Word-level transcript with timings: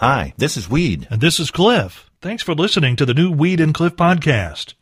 Hi, 0.00 0.32
this 0.38 0.56
is 0.56 0.66
Weed. 0.66 1.06
And 1.10 1.20
this 1.20 1.38
is 1.38 1.50
Cliff. 1.50 2.10
Thanks 2.22 2.42
for 2.42 2.54
listening 2.54 2.96
to 2.96 3.04
the 3.04 3.12
new 3.12 3.30
Weed 3.30 3.60
and 3.60 3.74
Cliff 3.74 3.96
podcast. 3.96 4.72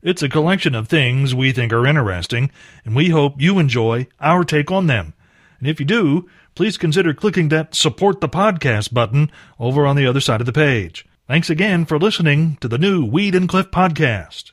It's 0.00 0.22
a 0.22 0.30
collection 0.30 0.74
of 0.74 0.88
things 0.88 1.34
we 1.34 1.52
think 1.52 1.74
are 1.74 1.86
interesting, 1.86 2.50
and 2.82 2.96
we 2.96 3.10
hope 3.10 3.34
you 3.38 3.58
enjoy 3.58 4.06
our 4.18 4.44
take 4.44 4.70
on 4.70 4.86
them. 4.86 5.12
And 5.58 5.68
if 5.68 5.78
you 5.78 5.84
do, 5.84 6.26
please 6.54 6.78
consider 6.78 7.12
clicking 7.12 7.50
that 7.50 7.74
support 7.74 8.22
the 8.22 8.30
podcast 8.30 8.94
button 8.94 9.30
over 9.60 9.84
on 9.84 9.94
the 9.94 10.06
other 10.06 10.20
side 10.20 10.40
of 10.40 10.46
the 10.46 10.54
page. 10.54 11.04
Thanks 11.28 11.50
again 11.50 11.84
for 11.84 11.98
listening 11.98 12.56
to 12.62 12.66
the 12.66 12.78
new 12.78 13.04
Weed 13.04 13.34
and 13.34 13.50
Cliff 13.50 13.70
podcast. 13.70 14.52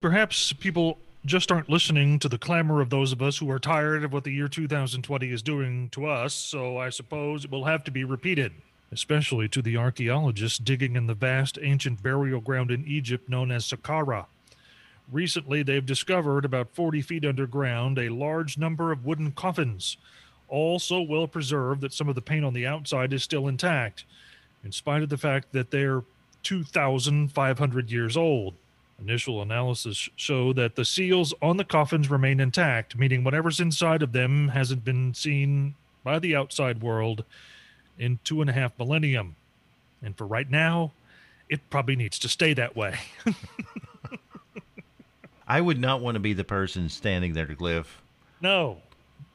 Perhaps 0.00 0.52
people 0.54 0.98
just 1.24 1.52
aren't 1.52 1.70
listening 1.70 2.18
to 2.18 2.28
the 2.28 2.38
clamor 2.38 2.80
of 2.80 2.90
those 2.90 3.12
of 3.12 3.22
us 3.22 3.38
who 3.38 3.48
are 3.48 3.60
tired 3.60 4.02
of 4.02 4.12
what 4.12 4.24
the 4.24 4.32
year 4.32 4.48
2020 4.48 5.30
is 5.30 5.42
doing 5.42 5.88
to 5.90 6.06
us, 6.06 6.34
so 6.34 6.76
I 6.76 6.90
suppose 6.90 7.44
it 7.44 7.52
will 7.52 7.66
have 7.66 7.84
to 7.84 7.92
be 7.92 8.02
repeated, 8.02 8.50
especially 8.92 9.48
to 9.48 9.62
the 9.62 9.76
archaeologists 9.76 10.58
digging 10.58 10.96
in 10.96 11.06
the 11.06 11.14
vast 11.14 11.58
ancient 11.62 12.02
burial 12.02 12.40
ground 12.40 12.70
in 12.70 12.84
Egypt 12.86 13.28
known 13.28 13.50
as 13.50 13.64
Saqqara. 13.64 14.26
Recently, 15.10 15.62
they've 15.62 15.84
discovered 15.84 16.44
about 16.44 16.74
40 16.74 17.02
feet 17.02 17.24
underground 17.24 17.98
a 17.98 18.08
large 18.08 18.58
number 18.58 18.92
of 18.92 19.04
wooden 19.04 19.32
coffins, 19.32 19.96
all 20.48 20.78
so 20.78 21.00
well 21.00 21.26
preserved 21.26 21.80
that 21.80 21.92
some 21.92 22.08
of 22.08 22.14
the 22.14 22.20
paint 22.20 22.44
on 22.44 22.54
the 22.54 22.66
outside 22.66 23.12
is 23.12 23.22
still 23.22 23.48
intact, 23.48 24.04
in 24.64 24.72
spite 24.72 25.02
of 25.02 25.08
the 25.08 25.18
fact 25.18 25.52
that 25.52 25.70
they're 25.70 26.02
2,500 26.42 27.90
years 27.90 28.16
old. 28.16 28.54
Initial 29.00 29.40
analysis 29.40 30.08
show 30.16 30.52
that 30.52 30.76
the 30.76 30.84
seals 30.84 31.32
on 31.40 31.56
the 31.56 31.64
coffins 31.64 32.10
remain 32.10 32.38
intact, 32.38 32.96
meaning 32.96 33.24
whatever's 33.24 33.58
inside 33.58 34.02
of 34.02 34.12
them 34.12 34.48
hasn't 34.48 34.84
been 34.84 35.14
seen 35.14 35.74
by 36.04 36.18
the 36.18 36.36
outside 36.36 36.82
world 36.82 37.24
in 38.00 38.18
two 38.24 38.40
and 38.40 38.50
a 38.50 38.52
half 38.52 38.76
millennium. 38.78 39.36
And 40.02 40.16
for 40.16 40.26
right 40.26 40.50
now, 40.50 40.90
it 41.48 41.60
probably 41.70 41.94
needs 41.94 42.18
to 42.20 42.28
stay 42.28 42.54
that 42.54 42.74
way. 42.74 42.98
I 45.46 45.60
would 45.60 45.80
not 45.80 46.00
want 46.00 46.14
to 46.14 46.20
be 46.20 46.32
the 46.32 46.44
person 46.44 46.88
standing 46.88 47.32
there, 47.34 47.46
Cliff, 47.46 48.00
no. 48.40 48.78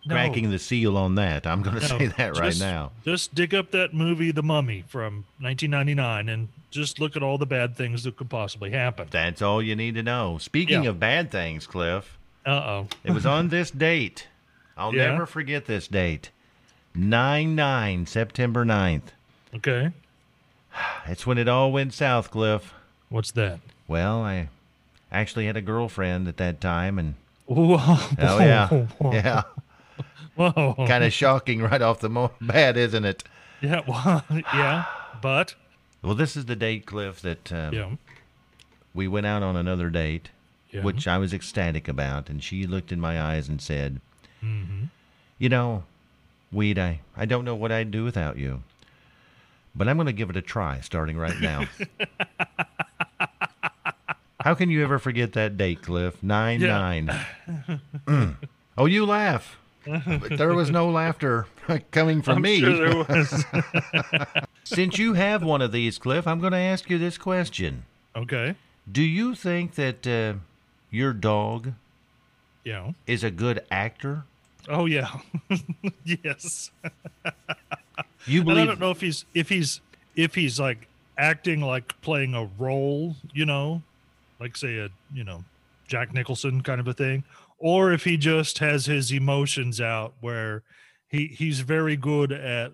No. 0.08 0.14
cracking 0.14 0.52
the 0.52 0.60
seal 0.60 0.98
on 0.98 1.16
that. 1.16 1.48
I'm 1.48 1.64
going 1.64 1.80
to 1.80 1.82
No, 1.82 1.98
say 1.98 2.08
that 2.08 2.38
right 2.38 2.58
now. 2.60 2.92
Just 3.04 3.34
dig 3.34 3.56
up 3.56 3.72
that 3.72 3.92
movie, 3.94 4.30
The 4.32 4.44
Mummy, 4.44 4.84
from 4.88 5.26
1999, 5.40 6.30
and 6.30 6.48
just 6.70 7.00
look 7.00 7.16
at 7.16 7.24
all 7.24 7.40
the 7.40 7.48
bad 7.48 7.76
things 7.76 8.04
that 8.04 8.16
could 8.16 8.30
possibly 8.30 8.70
happen. 8.70 9.08
That's 9.10 9.42
all 9.42 9.64
you 9.64 9.76
need 9.76 9.96
to 9.96 10.04
know. 10.04 10.38
Speaking 10.38 10.84
Yeah. 10.84 10.92
of 10.92 11.00
bad 11.00 11.32
things, 11.32 11.66
Cliff, 11.66 12.20
Uh 12.46 12.50
oh. 12.52 12.88
it 13.04 13.12
was 13.12 13.26
on 13.26 13.50
this 13.50 13.72
date. 13.72 14.28
I'll 14.78 14.92
Yeah? 14.96 15.10
never 15.12 15.26
forget 15.26 15.66
this 15.66 15.88
date. 15.88 16.30
9 16.96 17.56
9, 17.56 18.06
September 18.06 18.66
9th. 18.66 19.10
Okay. 19.56 19.92
That's 21.08 21.26
when 21.28 21.38
it 21.38 21.48
all 21.48 21.72
went 21.72 21.94
south, 21.94 22.32
Cliff. 22.32 22.74
What's 23.10 23.32
that? 23.32 23.60
Well, 23.88 24.22
I 24.22 24.50
actually 25.12 25.46
had 25.46 25.58
a 25.58 25.62
girlfriend 25.62 26.28
at 26.28 26.38
that 26.38 26.60
time, 26.62 26.98
and 27.00 27.16
Whoa. 27.46 27.78
oh, 27.80 28.40
yeah. 28.40 28.88
Yeah. 29.14 29.44
Whoa. 30.36 30.74
kind 30.88 31.04
of 31.04 31.14
shocking 31.14 31.62
right 31.62 31.82
off 31.82 32.00
the 32.02 32.10
bat, 32.42 32.76
isn't 32.76 33.06
it? 33.06 33.24
Yeah. 33.62 33.82
Well, 33.88 34.24
yeah. 34.32 34.86
But, 35.22 35.56
Well, 36.02 36.16
this 36.16 36.36
is 36.36 36.46
the 36.46 36.56
date, 36.58 36.86
Cliff, 36.86 37.22
that 37.22 37.52
um, 37.54 37.74
yeah. 37.74 37.90
we 38.94 39.08
went 39.08 39.26
out 39.26 39.44
on 39.44 39.56
another 39.56 39.90
date, 39.90 40.30
Yeah. 40.72 40.82
which 40.84 41.08
I 41.08 41.18
was 41.18 41.34
ecstatic 41.34 41.88
about, 41.88 42.30
and 42.30 42.44
she 42.44 42.68
looked 42.68 42.92
in 42.92 43.00
my 43.00 43.22
eyes 43.22 43.48
and 43.48 43.62
said, 43.62 44.02
Mhm. 44.44 44.90
"You 45.40 45.48
know, 45.50 45.84
Weed, 46.56 46.80
I 46.80 47.02
I 47.16 47.26
don't 47.26 47.46
know 47.46 47.56
what 47.56 47.72
I'd 47.72 47.92
do 47.92 48.04
without 48.04 48.38
you, 48.38 48.64
but 49.76 49.88
I'm 49.88 49.98
going 49.98 50.08
to 50.08 50.14
give 50.14 50.30
it 50.32 50.38
a 50.38 50.42
try, 50.42 50.80
starting 50.82 51.18
right 51.18 51.40
now." 51.40 51.68
How 54.42 54.54
can 54.54 54.70
you 54.70 54.84
ever 54.84 55.00
forget 55.00 55.34
that 55.34 55.58
date, 55.58 55.82
Cliff? 55.82 56.22
Nine 56.22 56.62
Yeah. 56.62 56.68
nine. 56.78 57.26
Mm. 58.06 58.36
Oh, 58.78 58.86
you 58.86 59.06
laugh. 59.06 59.58
But 59.86 60.38
there 60.38 60.54
was 60.54 60.70
no 60.70 60.90
laughter 60.90 61.48
coming 61.92 62.22
from 62.22 62.38
I'm 62.38 62.42
me. 62.44 62.60
sure 62.60 62.76
there 62.76 62.96
was. 62.98 63.44
Since 64.64 65.00
you 65.00 65.14
have 65.14 65.42
one 65.44 65.62
of 65.64 65.72
these, 65.72 65.98
Cliff, 65.98 66.28
I'm 66.28 66.40
going 66.40 66.52
to 66.52 66.58
ask 66.60 66.90
you 66.90 66.98
this 67.00 67.18
question. 67.18 67.86
okay. 68.16 68.56
Do 68.92 69.02
you 69.02 69.34
think 69.34 69.74
that 69.76 70.06
uh, 70.06 70.36
your 70.92 71.12
dog 71.14 71.74
Yeah. 72.64 72.92
is 73.08 73.24
a 73.24 73.32
good 73.32 73.66
actor? 73.72 74.24
Oh 74.70 74.86
yeah. 74.86 75.10
yes. 76.06 76.72
You 78.28 78.42
And 78.42 78.58
I 78.58 78.66
believe? 78.66 78.68
don't 78.68 78.80
know 78.80 78.90
if 78.92 79.02
he's 79.02 79.24
if 79.36 79.50
he's 79.50 79.82
if 80.16 80.34
he's 80.34 80.60
like 80.60 80.88
acting 81.18 81.62
like 81.62 82.00
playing 82.02 82.34
a 82.34 82.50
role, 82.58 83.16
you 83.34 83.46
know, 83.46 83.84
like 84.40 84.58
say 84.58 84.78
a 84.80 84.90
you 85.14 85.24
know 85.24 85.44
Jack 85.88 86.12
Nicholson 86.14 86.62
kind 86.62 86.80
of 86.82 86.88
a 86.88 86.94
thing, 86.94 87.24
or 87.60 87.92
if 87.94 88.04
he 88.04 88.18
just 88.18 88.58
has 88.60 88.88
his 88.88 89.12
emotions 89.12 89.80
out 89.80 90.14
where 90.22 90.64
he 91.08 91.28
he's 91.28 91.60
very 91.60 91.96
good 91.96 92.32
at 92.32 92.72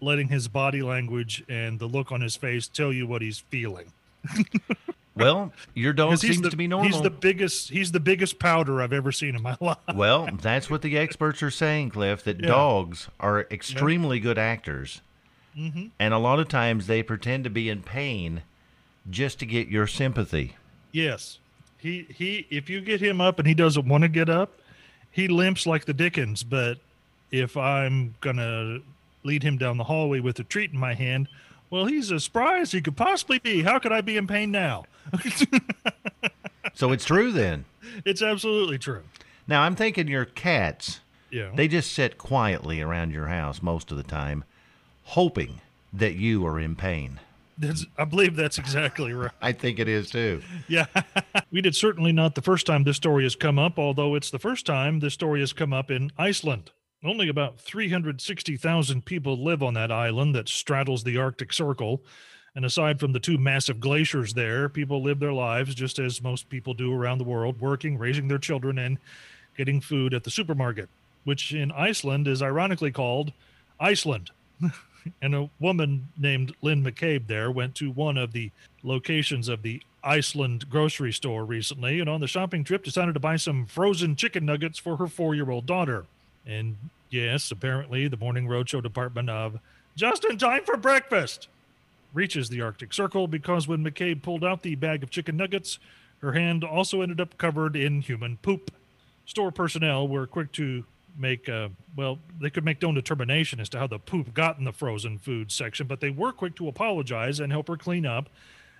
letting 0.00 0.28
his 0.28 0.48
body 0.48 0.82
language 0.82 1.44
and 1.48 1.78
the 1.78 1.86
look 1.86 2.10
on 2.10 2.20
his 2.20 2.36
face 2.36 2.66
tell 2.68 2.92
you 2.92 3.06
what 3.06 3.22
he's 3.22 3.38
feeling. 3.38 3.92
Well, 5.16 5.52
your 5.74 5.92
dog 5.92 6.18
seems 6.18 6.40
the, 6.42 6.50
to 6.50 6.56
be 6.56 6.66
normal. 6.66 6.90
He's 6.92 7.00
the 7.00 7.10
biggest 7.10 7.70
he's 7.70 7.90
the 7.92 8.00
biggest 8.00 8.38
powder 8.38 8.82
I've 8.82 8.92
ever 8.92 9.10
seen 9.12 9.34
in 9.34 9.42
my 9.42 9.56
life. 9.60 9.78
well, 9.94 10.28
that's 10.40 10.68
what 10.70 10.82
the 10.82 10.96
experts 10.98 11.42
are 11.42 11.50
saying, 11.50 11.90
Cliff. 11.90 12.22
That 12.24 12.40
Yeah. 12.40 12.48
dogs 12.48 13.08
are 13.18 13.46
extremely 13.50 14.20
good 14.20 14.38
actors, 14.38 15.00
Mhm. 15.58 15.90
and 15.98 16.12
a 16.14 16.18
lot 16.18 16.38
of 16.38 16.48
times 16.48 16.86
they 16.86 17.02
pretend 17.02 17.44
to 17.44 17.50
be 17.50 17.68
in 17.70 17.82
pain 17.82 18.42
just 19.10 19.38
to 19.38 19.46
get 19.46 19.68
your 19.68 19.86
sympathy. 19.86 20.54
Yes. 20.92 21.38
He 21.78 22.06
he 22.14 22.46
if 22.50 22.68
you 22.68 22.80
get 22.80 23.00
him 23.00 23.20
up 23.20 23.38
and 23.38 23.48
he 23.48 23.54
doesn't 23.54 23.86
want 23.88 24.02
to 24.02 24.08
get 24.08 24.28
up, 24.28 24.60
he 25.10 25.28
limps 25.28 25.66
like 25.66 25.84
the 25.86 25.94
Dickens, 25.94 26.42
but 26.42 26.78
if 27.30 27.56
I'm 27.56 28.14
gonna 28.20 28.80
lead 29.24 29.42
him 29.42 29.56
down 29.56 29.76
the 29.78 29.84
hallway 29.84 30.20
with 30.20 30.38
a 30.38 30.44
treat 30.44 30.72
in 30.72 30.78
my 30.78 30.94
hand, 30.94 31.28
well 31.70 31.86
he's 31.86 32.12
as 32.12 32.24
spry 32.24 32.60
as 32.60 32.72
he 32.72 32.80
could 32.80 32.96
possibly 32.96 33.38
be. 33.38 33.62
How 33.62 33.78
could 33.78 33.92
I 33.92 34.00
be 34.00 34.16
in 34.16 34.26
pain 34.26 34.50
now? 34.50 34.84
So 36.76 36.92
it's 36.92 37.06
true 37.06 37.32
then. 37.32 37.64
it's 38.04 38.20
absolutely 38.20 38.78
true. 38.78 39.02
Now 39.48 39.62
I'm 39.62 39.74
thinking 39.74 40.08
your 40.08 40.26
cats. 40.26 41.00
Yeah. 41.30 41.50
They 41.54 41.68
just 41.68 41.90
sit 41.92 42.18
quietly 42.18 42.82
around 42.82 43.12
your 43.12 43.28
house 43.28 43.62
most 43.62 43.90
of 43.90 43.96
the 43.96 44.02
time, 44.02 44.44
hoping 45.04 45.62
that 45.92 46.16
you 46.16 46.46
are 46.46 46.60
in 46.60 46.76
pain. 46.76 47.18
That's, 47.56 47.86
I 47.96 48.04
believe 48.04 48.36
that's 48.36 48.58
exactly 48.58 49.14
right. 49.14 49.30
I 49.40 49.52
think 49.52 49.78
it 49.78 49.88
is 49.88 50.10
too. 50.10 50.42
Yeah. 50.68 50.84
we 51.50 51.62
did 51.62 51.74
certainly 51.74 52.12
not 52.12 52.34
the 52.34 52.42
first 52.42 52.66
time 52.66 52.84
this 52.84 52.96
story 52.96 53.22
has 53.22 53.34
come 53.34 53.58
up, 53.58 53.78
although 53.78 54.14
it's 54.14 54.30
the 54.30 54.38
first 54.38 54.66
time 54.66 55.00
this 55.00 55.14
story 55.14 55.40
has 55.40 55.54
come 55.54 55.72
up 55.72 55.90
in 55.90 56.10
Iceland. 56.18 56.72
Only 57.04 57.28
about 57.28 57.60
360,000 57.60 59.04
people 59.04 59.36
live 59.36 59.62
on 59.62 59.74
that 59.74 59.92
island 59.92 60.34
that 60.34 60.48
straddles 60.48 61.04
the 61.04 61.18
Arctic 61.18 61.52
Circle. 61.52 62.00
And 62.54 62.64
aside 62.64 62.98
from 62.98 63.12
the 63.12 63.20
two 63.20 63.36
massive 63.36 63.80
glaciers 63.80 64.32
there, 64.32 64.68
people 64.70 65.02
live 65.02 65.20
their 65.20 65.32
lives 65.32 65.74
just 65.74 65.98
as 65.98 66.22
most 66.22 66.48
people 66.48 66.72
do 66.72 66.92
around 66.92 67.18
the 67.18 67.24
world, 67.24 67.60
working, 67.60 67.98
raising 67.98 68.28
their 68.28 68.38
children, 68.38 68.78
and 68.78 68.96
getting 69.58 69.80
food 69.80 70.14
at 70.14 70.24
the 70.24 70.30
supermarket, 70.30 70.88
which 71.24 71.52
in 71.52 71.70
Iceland 71.70 72.26
is 72.26 72.40
ironically 72.40 72.92
called 72.92 73.32
Iceland. 73.78 74.30
and 75.22 75.34
a 75.34 75.50
woman 75.60 76.08
named 76.16 76.54
Lynn 76.62 76.82
McCabe 76.82 77.26
there 77.26 77.50
went 77.50 77.74
to 77.76 77.90
one 77.90 78.16
of 78.16 78.32
the 78.32 78.50
locations 78.82 79.48
of 79.48 79.60
the 79.60 79.82
Iceland 80.02 80.70
grocery 80.70 81.12
store 81.12 81.44
recently 81.44 82.00
and 82.00 82.08
on 82.08 82.20
the 82.20 82.26
shopping 82.26 82.64
trip 82.64 82.84
decided 82.84 83.14
to 83.14 83.20
buy 83.20 83.36
some 83.36 83.66
frozen 83.66 84.16
chicken 84.16 84.46
nuggets 84.46 84.78
for 84.78 84.96
her 84.96 85.08
four 85.08 85.34
year 85.34 85.50
old 85.50 85.66
daughter. 85.66 86.06
And 86.46 86.76
yes, 87.10 87.50
apparently 87.50 88.08
the 88.08 88.16
Morning 88.16 88.46
Roadshow 88.46 88.82
department 88.82 89.30
of 89.30 89.58
just 89.96 90.24
in 90.24 90.38
time 90.38 90.62
for 90.64 90.76
breakfast 90.76 91.48
reaches 92.12 92.48
the 92.48 92.62
Arctic 92.62 92.92
Circle 92.92 93.28
because 93.28 93.66
when 93.68 93.84
McCabe 93.84 94.22
pulled 94.22 94.44
out 94.44 94.62
the 94.62 94.74
bag 94.74 95.02
of 95.02 95.10
chicken 95.10 95.36
nuggets, 95.36 95.78
her 96.20 96.32
hand 96.32 96.64
also 96.64 97.02
ended 97.02 97.20
up 97.20 97.36
covered 97.38 97.76
in 97.76 98.00
human 98.00 98.38
poop. 98.38 98.70
Store 99.26 99.50
personnel 99.50 100.06
were 100.08 100.26
quick 100.26 100.52
to 100.52 100.84
make, 101.18 101.48
uh, 101.48 101.68
well, 101.96 102.18
they 102.40 102.50
could 102.50 102.64
make 102.64 102.80
no 102.80 102.92
determination 102.92 103.60
as 103.60 103.68
to 103.70 103.78
how 103.78 103.86
the 103.86 103.98
poop 103.98 104.32
got 104.34 104.58
in 104.58 104.64
the 104.64 104.72
frozen 104.72 105.18
food 105.18 105.50
section, 105.50 105.86
but 105.86 106.00
they 106.00 106.10
were 106.10 106.32
quick 106.32 106.54
to 106.56 106.68
apologize 106.68 107.40
and 107.40 107.52
help 107.52 107.68
her 107.68 107.76
clean 107.76 108.06
up 108.06 108.28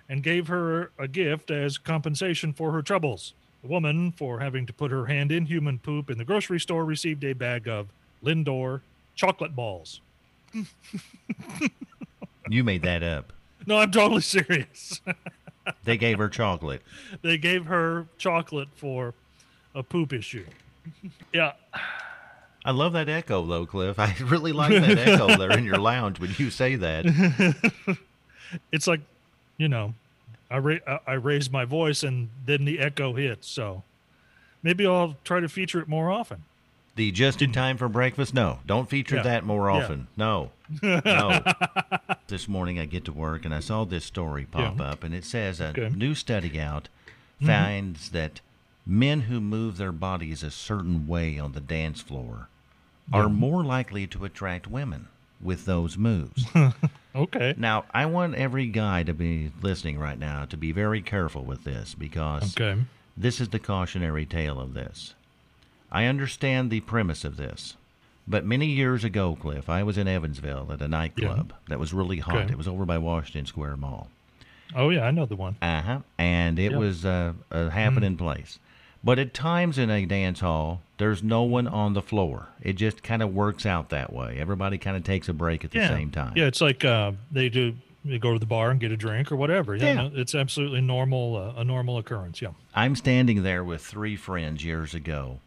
and 0.09 0.23
gave 0.23 0.47
her 0.47 0.91
a 0.97 1.07
gift 1.07 1.51
as 1.51 1.77
compensation 1.77 2.53
for 2.53 2.71
her 2.71 2.81
troubles. 2.81 3.33
The 3.61 3.67
woman, 3.67 4.11
for 4.11 4.39
having 4.39 4.65
to 4.67 4.73
put 4.73 4.91
her 4.91 5.05
hand 5.05 5.31
in 5.31 5.45
human 5.45 5.79
poop 5.79 6.09
in 6.09 6.17
the 6.17 6.25
grocery 6.25 6.59
store, 6.59 6.85
received 6.85 7.23
a 7.23 7.33
bag 7.33 7.67
of 7.67 7.87
Lindor 8.23 8.81
chocolate 9.15 9.55
balls. 9.55 10.01
You 12.49 12.63
made 12.63 12.81
that 12.83 13.03
up. 13.03 13.33
No, 13.65 13.77
I'm 13.77 13.91
totally 13.91 14.21
serious. 14.21 15.01
They 15.83 15.97
gave 15.97 16.17
her 16.17 16.29
chocolate. 16.29 16.81
they 17.23 17.37
gave 17.37 17.65
her 17.65 18.07
chocolate 18.17 18.69
for 18.75 19.13
a 19.75 19.83
poop 19.83 20.13
issue. 20.13 20.45
yeah. 21.33 21.51
I 22.63 22.71
love 22.71 22.93
that 22.93 23.09
echo 23.09 23.45
though, 23.45 23.65
Cliff. 23.65 23.99
I 23.99 24.15
really 24.23 24.53
like 24.53 24.71
that 24.71 24.97
echo 24.97 25.35
there 25.35 25.51
in 25.57 25.65
your 25.65 25.77
lounge 25.77 26.21
when 26.21 26.33
you 26.37 26.51
say 26.51 26.77
that. 26.77 27.97
it's 28.71 28.87
like, 28.87 29.01
you 29.57 29.67
know, 29.67 29.93
I 30.49 30.57
ra- 30.59 30.99
I- 31.05 31.13
raised 31.13 31.51
my 31.51 31.65
voice 31.65 32.03
and 32.03 32.29
then 32.45 32.65
the 32.65 32.79
echo 32.79 33.13
hits. 33.13 33.47
So 33.47 33.83
maybe 34.63 34.85
I'll 34.87 35.17
try 35.23 35.39
to 35.39 35.49
feature 35.49 35.79
it 35.79 35.87
more 35.87 36.09
often. 36.09 36.43
The 36.95 37.11
just 37.11 37.41
in 37.43 37.51
time 37.51 37.77
for 37.77 37.87
breakfast? 37.87 38.33
No, 38.33 38.59
don't 38.65 38.89
feature 38.89 39.17
Yeah. 39.17 39.21
that 39.23 39.45
more 39.45 39.69
Yeah. 39.69 39.77
often. 39.83 40.07
No, 40.17 40.51
no. 40.81 41.43
this 42.27 42.47
morning 42.47 42.79
I 42.79 42.85
get 42.85 43.05
to 43.05 43.11
work 43.11 43.45
and 43.45 43.53
I 43.53 43.59
saw 43.59 43.83
this 43.85 44.05
story 44.05 44.45
pop 44.49 44.79
Yeah. 44.79 44.85
up, 44.85 45.03
and 45.03 45.13
it 45.13 45.23
says 45.25 45.59
a 45.59 45.67
Okay. 45.67 45.81
Mm-hmm. 45.83 45.97
new 45.99 46.15
study 46.15 46.59
out 46.59 46.89
finds 47.39 48.09
that 48.09 48.41
men 48.85 49.21
who 49.21 49.39
move 49.39 49.77
their 49.77 49.91
bodies 49.91 50.41
a 50.41 50.49
certain 50.49 51.07
way 51.07 51.37
on 51.37 51.51
the 51.51 51.59
dance 51.61 52.01
floor 52.01 52.47
are 53.13 53.29
more 53.29 53.63
likely 53.63 54.07
to 54.07 54.25
attract 54.25 54.65
women 54.67 55.07
with 55.41 55.65
those 55.65 55.97
moves. 55.97 56.45
Okay. 57.15 57.55
now, 57.57 57.83
I 57.95 58.05
want 58.05 58.35
every 58.35 58.67
guy 58.67 59.01
to 59.01 59.11
be 59.11 59.51
listening 59.63 59.97
right 59.97 60.19
now 60.19 60.45
to 60.45 60.55
be 60.55 60.71
very 60.71 61.01
careful 61.01 61.43
with 61.43 61.63
this 61.63 61.95
because 61.95 62.55
Okay. 62.55 62.79
this 63.15 63.41
is 63.41 63.49
the 63.49 63.57
cautionary 63.57 64.23
tale 64.23 64.59
of 64.59 64.75
this. 64.75 65.15
I 65.91 66.05
understand 66.05 66.69
the 66.69 66.81
premise 66.81 67.25
of 67.25 67.35
this, 67.37 67.75
but 68.27 68.45
many 68.45 68.67
years 68.67 69.03
ago, 69.03 69.35
Cliff, 69.35 69.67
I 69.67 69.81
was 69.81 69.97
in 69.97 70.07
Evansville 70.07 70.67
at 70.71 70.79
a 70.81 70.87
nightclub 70.87 71.53
that 71.69 71.79
was 71.79 71.91
really 71.91 72.19
hot. 72.19 72.35
Okay. 72.37 72.51
It 72.51 72.57
was 72.57 72.67
over 72.67 72.85
by 72.85 72.99
Washington 72.99 73.47
Square 73.47 73.77
Mall. 73.77 74.09
Oh 74.75 74.89
yeah, 74.91 75.05
I 75.05 75.09
know 75.09 75.25
the 75.25 75.35
one. 75.37 75.55
Uh 75.59 75.81
huh. 75.81 75.99
And 76.19 76.59
it 76.59 76.73
Yeah. 76.73 76.77
was 76.77 77.03
uh, 77.03 77.33
a 77.49 77.71
happening 77.71 78.15
place. 78.17 78.59
But 79.03 79.17
at 79.17 79.33
times 79.33 79.79
in 79.79 79.89
a 79.89 80.05
dance 80.05 80.41
hall, 80.41 80.81
there's 80.97 81.21
no 81.23 81.43
one 81.43 81.67
on 81.67 81.93
the 81.93 82.01
floor. 82.01 82.47
It 82.61 82.73
just 82.73 83.03
kind 83.03 83.21
of 83.21 83.33
works 83.33 83.65
out 83.65 83.89
that 83.89 84.11
way. 84.11 84.37
Everybody 84.39 84.77
kind 84.77 84.97
of 84.97 85.03
takes 85.03 85.29
a 85.29 85.33
break 85.33 85.63
at 85.63 85.71
the 85.71 85.79
yeah. 85.79 85.89
same 85.89 86.11
time. 86.11 86.33
Yeah, 86.35 86.45
it's 86.45 86.61
like 86.61 86.83
uh, 86.83 87.11
they 87.31 87.49
do. 87.49 87.75
They 88.05 88.19
go 88.19 88.31
to 88.33 88.39
the 88.39 88.45
bar 88.45 88.71
and 88.71 88.79
get 88.79 88.91
a 88.91 88.97
drink 88.97 89.31
or 89.31 89.35
whatever. 89.35 89.75
Yeah, 89.75 89.85
Yeah. 89.85 89.93
no, 89.95 90.11
it's 90.13 90.33
absolutely 90.33 90.81
normal. 90.81 91.35
Uh, 91.35 91.59
a 91.61 91.63
normal 91.63 91.97
occurrence. 91.97 92.41
Yeah. 92.41 92.49
I'm 92.73 92.95
standing 92.95 93.43
there 93.43 93.63
with 93.63 93.81
three 93.81 94.15
friends 94.15 94.63
years 94.63 94.93
ago, 94.95 95.39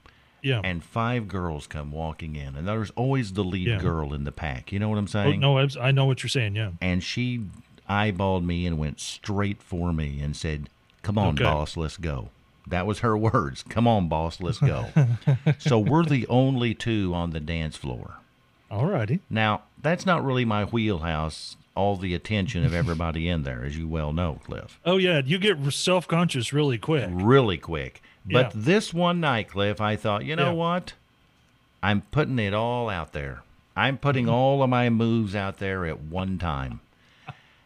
Yeah. 0.42 0.60
and 0.62 0.84
five 0.84 1.26
girls 1.26 1.66
come 1.66 1.90
walking 1.90 2.36
in, 2.36 2.56
and 2.56 2.68
there's 2.68 2.90
always 2.90 3.32
the 3.32 3.44
lead 3.44 3.66
Yeah. 3.68 3.78
girl 3.78 4.12
in 4.12 4.24
the 4.24 4.32
pack. 4.32 4.72
You 4.72 4.78
know 4.78 4.90
what 4.90 4.98
I'm 4.98 5.04
oh, 5.04 5.06
saying? 5.06 5.40
no, 5.40 5.58
I, 5.58 5.68
I 5.80 5.90
know 5.90 6.04
what 6.04 6.22
you're 6.22 6.28
saying. 6.28 6.54
Yeah. 6.54 6.72
and 6.82 7.02
she 7.02 7.44
eyeballed 7.88 8.44
me 8.44 8.66
and 8.66 8.78
went 8.78 9.00
straight 9.00 9.62
for 9.62 9.92
me 9.92 10.20
and 10.20 10.36
said, 10.36 10.68
"Come 11.02 11.16
on, 11.18 11.34
Okay. 11.34 11.44
boss, 11.44 11.76
let's 11.76 11.96
go." 11.96 12.28
That 12.70 12.86
was 12.86 13.00
her 13.00 13.16
words. 13.30 13.62
"Come 13.68 13.86
on, 13.86 14.08
boss, 14.08 14.40
let's 14.40 14.58
go." 14.58 14.86
so 15.58 15.78
we're 15.78 16.04
the 16.04 16.26
only 16.28 16.74
two 16.74 17.12
on 17.14 17.30
the 17.30 17.40
dance 17.40 17.76
floor. 17.76 18.14
All 18.70 18.86
righty. 18.86 19.20
Now, 19.28 19.62
that's 19.82 20.06
not 20.06 20.24
really 20.24 20.44
my 20.44 20.64
wheelhouse. 20.64 21.56
All 21.76 21.96
the 21.96 22.14
attention 22.14 22.64
of 22.64 22.74
everybody 22.74 23.28
in 23.28 23.42
there, 23.44 23.64
as 23.64 23.76
you 23.78 23.86
well 23.88 24.12
know, 24.12 24.40
Cliff. 24.44 24.78
Oh 24.84 24.96
yeah, 24.96 25.22
you 25.24 25.38
get 25.38 25.58
self 25.72 26.06
conscious 26.08 26.52
really 26.52 26.78
quick. 26.78 27.08
Really 27.12 27.58
quick. 27.58 28.02
But 28.26 28.46
Yeah. 28.46 28.50
this 28.54 28.92
one 28.92 29.20
night, 29.20 29.48
Cliff, 29.48 29.80
I 29.80 29.96
thought, 29.96 30.24
you 30.24 30.36
know 30.36 30.46
Yeah. 30.46 30.52
what? 30.52 30.92
I'm 31.82 32.02
putting 32.10 32.38
it 32.38 32.52
all 32.52 32.90
out 32.90 33.12
there. 33.12 33.42
I'm 33.76 33.96
putting 33.96 34.26
Mm-hmm. 34.26 34.34
all 34.34 34.62
of 34.62 34.68
my 34.68 34.90
moves 34.90 35.34
out 35.34 35.58
there 35.58 35.86
at 35.86 36.00
one 36.02 36.36
time. 36.38 36.80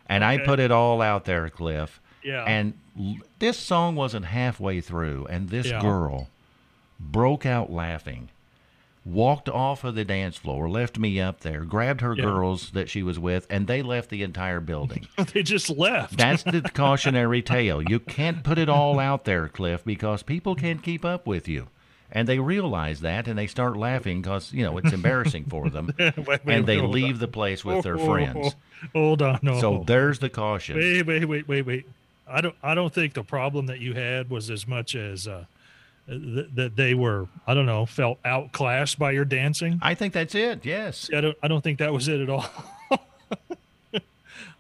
And 0.07 0.23
I 0.23 0.39
put 0.39 0.61
it 0.61 0.71
all 0.71 1.01
out 1.03 1.25
there, 1.25 1.49
Cliff. 1.49 1.99
Yeah. 2.25 2.45
And 2.45 2.75
l- 2.99 3.17
this 3.39 3.59
song 3.59 3.95
wasn't 3.97 4.25
halfway 4.27 4.81
through, 4.81 5.27
and 5.29 5.49
this 5.51 5.67
Yeah. 5.69 5.81
girl 5.81 6.29
broke 6.99 7.45
out 7.45 7.71
laughing, 7.71 8.29
walked 9.05 9.49
off 9.49 9.85
of 9.85 9.95
the 9.95 10.05
dance 10.05 10.37
floor, 10.39 10.69
left 10.69 10.99
me 10.99 11.21
up 11.21 11.41
there, 11.41 11.65
grabbed 11.65 12.01
her 12.01 12.15
Yeah. 12.17 12.25
girls 12.25 12.71
that 12.71 12.89
she 12.89 13.03
was 13.03 13.19
with, 13.19 13.47
and 13.51 13.67
they 13.67 13.83
left 13.83 14.09
the 14.11 14.23
entire 14.23 14.61
building. 14.61 15.07
they 15.33 15.43
just 15.43 15.69
left. 15.69 16.17
That's 16.17 16.43
the 16.43 16.63
cautionary 16.75 17.43
tale. 17.43 17.83
You 17.83 18.01
can't 18.01 18.43
put 18.43 18.57
it 18.59 18.69
all 18.69 18.99
out 18.99 19.25
there, 19.25 19.49
Cliff, 19.49 19.85
because 19.85 20.23
people 20.23 20.55
can't 20.55 20.83
keep 20.83 21.05
up 21.05 21.27
with 21.27 21.47
you. 21.49 21.69
And 22.13 22.29
they 22.29 22.39
realize 22.39 23.01
that 23.01 23.27
and 23.27 23.37
they 23.37 23.49
start 23.49 23.77
laughing 23.77 24.23
because, 24.23 24.53
you 24.53 24.63
know, 24.63 24.79
it's 24.79 24.93
embarrassing 24.93 25.47
for 25.47 25.69
them. 25.69 25.93
Wait, 25.99 26.17
wait, 26.27 26.41
and 26.47 26.65
they 26.65 26.79
on. 26.79 26.93
leave 26.93 27.19
the 27.19 27.27
place 27.27 27.65
with 27.65 27.83
their 27.83 27.99
Oh, 27.99 28.07
friends. 28.07 28.55
Hold 28.95 29.21
on. 29.21 29.41
No. 29.43 29.61
So 29.61 29.83
there's 29.85 30.21
the 30.21 30.29
caution. 30.31 30.77
wait, 30.77 31.03
wait, 31.05 31.25
wait, 31.25 31.49
wait, 31.49 31.67
wait. 31.67 31.87
I 32.27 32.41
don't. 32.41 32.55
I 32.63 32.75
don't 32.75 32.93
think 32.93 33.15
the 33.15 33.23
problem 33.23 33.67
that 33.67 33.81
you 33.81 33.95
had 33.95 34.31
was 34.31 34.51
as 34.51 34.67
much 34.67 34.95
as 34.95 35.29
uh, 35.29 35.45
th- 36.09 36.49
that 36.55 36.77
they 36.77 36.95
were. 36.95 37.29
I 37.47 37.55
don't 37.55 37.67
know. 37.67 37.87
Felt 37.87 38.19
outclassed 38.25 38.99
by 38.99 39.11
your 39.13 39.25
dancing. 39.25 39.79
I 39.83 39.95
think 39.95 40.15
that's 40.15 40.35
it. 40.35 40.65
Yes. 40.65 41.11
I 41.15 41.21
don't. 41.21 41.37
I 41.43 41.49
don't 41.49 41.63
think 41.63 41.79
that 41.81 41.93
was 41.93 42.09
it 42.09 42.21
at 42.21 42.31
all. 42.31 42.47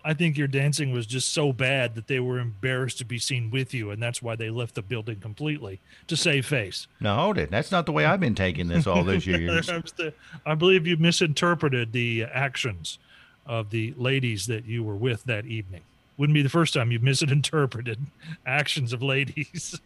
I 0.07 0.13
think 0.13 0.37
your 0.37 0.49
dancing 0.49 0.93
was 0.93 1.07
just 1.07 1.33
so 1.33 1.51
bad 1.51 1.95
that 1.95 2.09
they 2.09 2.21
were 2.21 2.39
embarrassed 2.39 2.99
to 2.99 3.07
be 3.07 3.19
seen 3.19 3.51
with 3.51 3.73
you, 3.73 3.91
and 3.91 4.03
that's 4.03 4.21
why 4.21 4.37
they 4.37 4.51
left 4.51 4.75
the 4.75 4.83
building 4.83 5.19
completely 5.19 5.81
to 6.09 6.17
save 6.17 6.45
face. 6.45 6.87
No, 7.01 7.15
hold 7.17 7.39
it. 7.39 7.51
That's 7.51 7.73
not 7.73 7.87
the 7.87 7.93
way 7.93 8.05
I've 8.05 8.21
been 8.21 8.35
taking 8.35 8.69
this 8.69 8.87
all 8.87 9.03
those 9.03 9.27
years. 9.27 9.71
I 10.45 10.55
believe 10.55 10.87
you 10.87 10.99
misinterpreted 10.99 11.93
the 11.93 12.25
actions 12.25 12.99
of 13.47 13.71
the 13.71 13.95
ladies 13.97 14.45
that 14.47 14.67
you 14.67 14.83
were 14.83 14.97
with 14.97 15.25
that 15.25 15.47
evening. 15.47 15.83
Wouldn't 16.17 16.35
be 16.35 16.43
the 16.43 16.49
first 16.49 16.75
time 16.75 16.93
you've 16.93 17.03
misinterpreted 17.03 17.99
actions 18.47 18.93
of 18.93 19.03
ladies. 19.03 19.81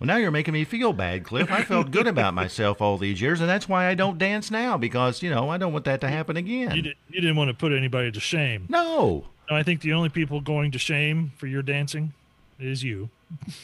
Well, 0.00 0.06
now 0.06 0.16
you're 0.16 0.30
making 0.30 0.54
me 0.54 0.64
feel 0.64 0.92
bad, 0.92 1.24
Cliff. 1.24 1.50
I 1.50 1.62
felt 1.62 1.90
good 1.90 2.06
about 2.06 2.32
myself 2.42 2.80
all 2.80 2.98
these 2.98 3.20
years, 3.20 3.40
and 3.40 3.48
that's 3.48 3.68
why 3.68 3.86
I 3.88 3.94
don't 3.94 4.16
dance 4.18 4.50
now 4.50 4.76
because, 4.76 5.22
you 5.22 5.30
know, 5.30 5.50
I 5.50 5.58
don't 5.58 5.72
want 5.72 5.84
that 5.86 6.00
to 6.02 6.08
happen 6.08 6.36
again. 6.36 6.74
you, 6.76 6.82
did, 6.82 6.96
you 7.08 7.20
didn't 7.20 7.36
want 7.36 7.48
to 7.48 7.54
put 7.54 7.72
anybody 7.72 8.12
to 8.12 8.20
shame. 8.20 8.66
No. 8.68 9.24
No, 9.50 9.56
I 9.56 9.62
think 9.62 9.80
the 9.80 9.92
only 9.92 10.08
people 10.08 10.40
going 10.40 10.70
to 10.72 10.78
shame 10.78 11.32
for 11.36 11.46
your 11.46 11.62
dancing 11.62 12.12
is 12.60 12.84
you. 12.84 13.10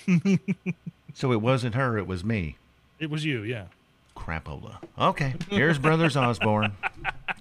So 1.15 1.31
it 1.31 1.41
wasn't 1.41 1.77
her, 1.77 1.97
it 1.97 2.07
was 2.09 2.25
me. 2.25 2.57
It 2.99 3.09
was 3.09 3.25
you, 3.25 3.43
yeah. 3.43 3.67
Crapola. 4.17 4.77
Okay, 4.99 5.35
here's 5.51 5.79
Brothers 5.79 6.17
Osborne. 6.17 6.73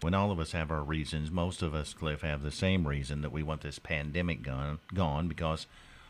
When 0.02 0.14
all 0.14 0.32
of 0.32 0.40
us 0.40 0.52
have 0.52 0.72
our 0.72 0.84
reasons, 0.84 1.32
most 1.32 1.62
of 1.62 1.74
us, 1.74 1.94
Cliff, 1.94 2.22
have 2.22 2.42
the 2.44 2.52
same 2.52 2.88
reason 2.88 3.22
that 3.22 3.32
we 3.32 3.44
want 3.44 3.62
this 3.62 3.80
pandemic 3.80 4.42
gone, 4.44 4.80
gone 4.94 5.28
because 5.28 5.66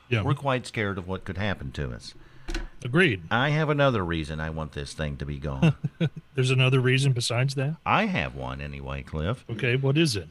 Yeah. 0.10 0.24
we're 0.24 0.34
quite 0.34 0.66
scared 0.66 0.98
of 0.98 1.08
what 1.08 1.26
could 1.26 1.38
happen 1.38 1.72
to 1.74 1.92
us. 1.92 2.14
Agreed. 2.84 3.22
I 3.32 3.50
have 3.50 3.70
another 3.70 4.04
reason 4.04 4.40
I 4.40 4.50
want 4.50 4.74
this 4.74 4.94
thing 4.94 5.16
to 5.18 5.26
be 5.26 5.38
gone. 5.40 5.76
There's 6.36 6.52
another 6.52 6.80
reason 6.80 7.14
besides 7.14 7.56
that. 7.56 7.78
I 7.86 8.06
have 8.08 8.36
one 8.36 8.60
anyway, 8.60 9.04
Cliff. 9.04 9.46
Okay, 9.50 9.76
what 9.76 9.98
is 9.98 10.16
it? 10.16 10.28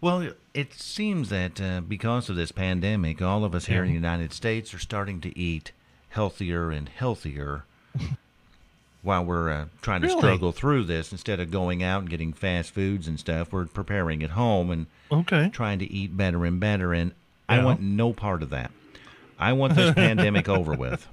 Well, 0.00 0.30
it 0.54 0.72
seems 0.74 1.28
that 1.30 1.60
uh, 1.60 1.80
because 1.80 2.28
of 2.30 2.36
this 2.36 2.52
pandemic, 2.52 3.20
all 3.20 3.44
of 3.44 3.54
us 3.54 3.66
here 3.66 3.82
in 3.82 3.88
the 3.88 3.94
United 3.94 4.32
States 4.32 4.72
are 4.72 4.78
starting 4.78 5.20
to 5.22 5.36
eat 5.36 5.72
healthier 6.10 6.70
and 6.70 6.88
healthier 6.88 7.64
while 9.02 9.24
we're 9.24 9.50
uh, 9.50 9.64
trying 9.82 10.00
to 10.02 10.08
Really? 10.08 10.18
struggle 10.20 10.52
through 10.52 10.84
this. 10.84 11.12
Instead 11.12 11.40
of 11.40 11.50
going 11.50 11.82
out 11.82 12.00
and 12.00 12.10
getting 12.10 12.32
fast 12.32 12.72
foods 12.72 13.06
and 13.08 13.18
stuff, 13.18 13.52
we're 13.52 13.66
preparing 13.66 14.22
at 14.22 14.30
home 14.30 14.70
and 14.70 14.86
Okay. 15.10 15.48
trying 15.52 15.78
to 15.78 15.90
eat 15.92 16.16
better 16.16 16.44
and 16.44 16.58
better. 16.60 16.92
And 16.92 17.12
I 17.48 17.62
want 17.64 17.80
no 17.80 18.12
part 18.12 18.42
of 18.42 18.50
that. 18.50 18.70
I 19.38 19.52
want 19.52 19.74
this 19.76 19.94
pandemic 19.94 20.48
over 20.48 20.74
with. 20.74 21.06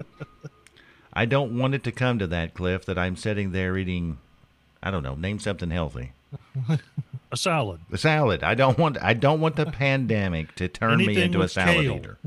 I 1.14 1.26
don't 1.26 1.58
want 1.58 1.76
it 1.76 1.84
to 1.86 1.92
come 1.92 2.20
to 2.20 2.28
that, 2.28 2.54
Cliff, 2.54 2.86
that 2.86 2.98
I'm 2.98 3.16
sitting 3.16 3.52
there 3.52 3.78
eating, 3.78 4.18
I 4.84 4.92
don't 4.92 5.04
know, 5.04 5.16
name 5.16 5.40
something 5.40 5.70
healthy. 5.70 6.12
A 7.32 7.38
salad. 7.38 7.80
a 7.92 7.98
salad. 7.98 8.44
I 8.44 8.54
don't 8.56 8.78
want. 8.78 8.98
I 9.02 9.14
don't 9.14 9.42
want 9.42 9.56
the 9.56 9.66
pandemic 9.66 10.54
to 10.56 10.68
turn 10.68 10.98
me 11.00 11.22
into 11.22 11.42
a 11.42 11.48
salad 11.50 11.86
kale. 11.86 11.96
eater. 11.96 12.18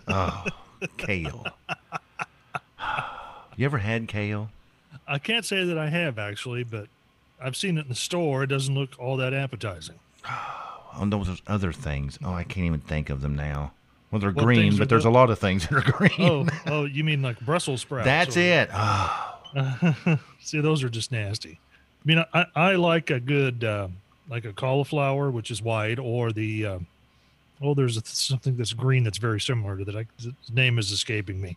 Oh, 0.08 0.44
kale. 0.98 1.46
You 3.56 3.64
ever 3.66 3.78
had 3.78 4.08
kale? 4.08 4.50
I 5.12 5.18
can't 5.18 5.44
say 5.44 5.64
that 5.64 5.76
I 5.76 5.90
have 5.90 6.18
actually, 6.18 6.64
but 6.64 6.86
I've 7.38 7.54
seen 7.54 7.76
it 7.76 7.82
in 7.82 7.88
the 7.88 7.94
store. 7.94 8.44
It 8.44 8.46
doesn't 8.46 8.74
look 8.74 8.98
all 8.98 9.16
that 9.18 9.34
appetizing. 9.34 9.98
Oh, 10.94 11.06
those 11.06 11.40
other 11.46 11.72
things. 11.72 12.18
Oh, 12.22 12.34
I 12.34 12.44
can't 12.44 12.66
even 12.66 12.80
think 12.80 13.08
of 13.08 13.22
them 13.22 13.34
now. 13.34 13.72
Well, 14.10 14.20
they're 14.20 14.30
What 14.30 14.44
green, 14.44 14.76
but 14.76 14.90
there's 14.90 15.06
a 15.06 15.10
lot 15.10 15.30
of 15.30 15.38
things 15.38 15.66
that 15.66 15.72
are 15.72 15.90
green. 15.90 16.12
Oh, 16.20 16.46
oh, 16.66 16.84
you 16.84 17.02
mean 17.02 17.22
like 17.22 17.40
Brussels 17.40 17.80
sprouts? 17.80 18.04
That's 18.04 18.36
or- 18.36 18.40
it. 18.40 18.68
Oh, 18.74 20.18
See, 20.40 20.60
those 20.60 20.84
are 20.84 20.90
just 20.90 21.10
nasty. 21.10 21.58
I 21.62 22.04
mean, 22.04 22.22
I, 22.34 22.44
I 22.54 22.74
like 22.74 23.08
a 23.08 23.18
good, 23.18 23.64
uh, 23.64 23.88
like 24.28 24.44
a 24.44 24.52
cauliflower, 24.52 25.30
which 25.30 25.50
is 25.50 25.62
white, 25.62 25.98
or 25.98 26.30
the, 26.30 26.66
uh, 26.66 26.78
oh, 27.62 27.72
there's 27.72 27.96
a, 27.96 28.02
something 28.04 28.58
that's 28.58 28.74
green 28.74 29.02
that's 29.02 29.16
very 29.16 29.40
similar 29.40 29.78
to 29.78 29.84
that. 29.86 29.96
I, 29.96 30.06
the 30.18 30.34
name 30.52 30.78
is 30.78 30.90
escaping 30.92 31.40
me. 31.40 31.56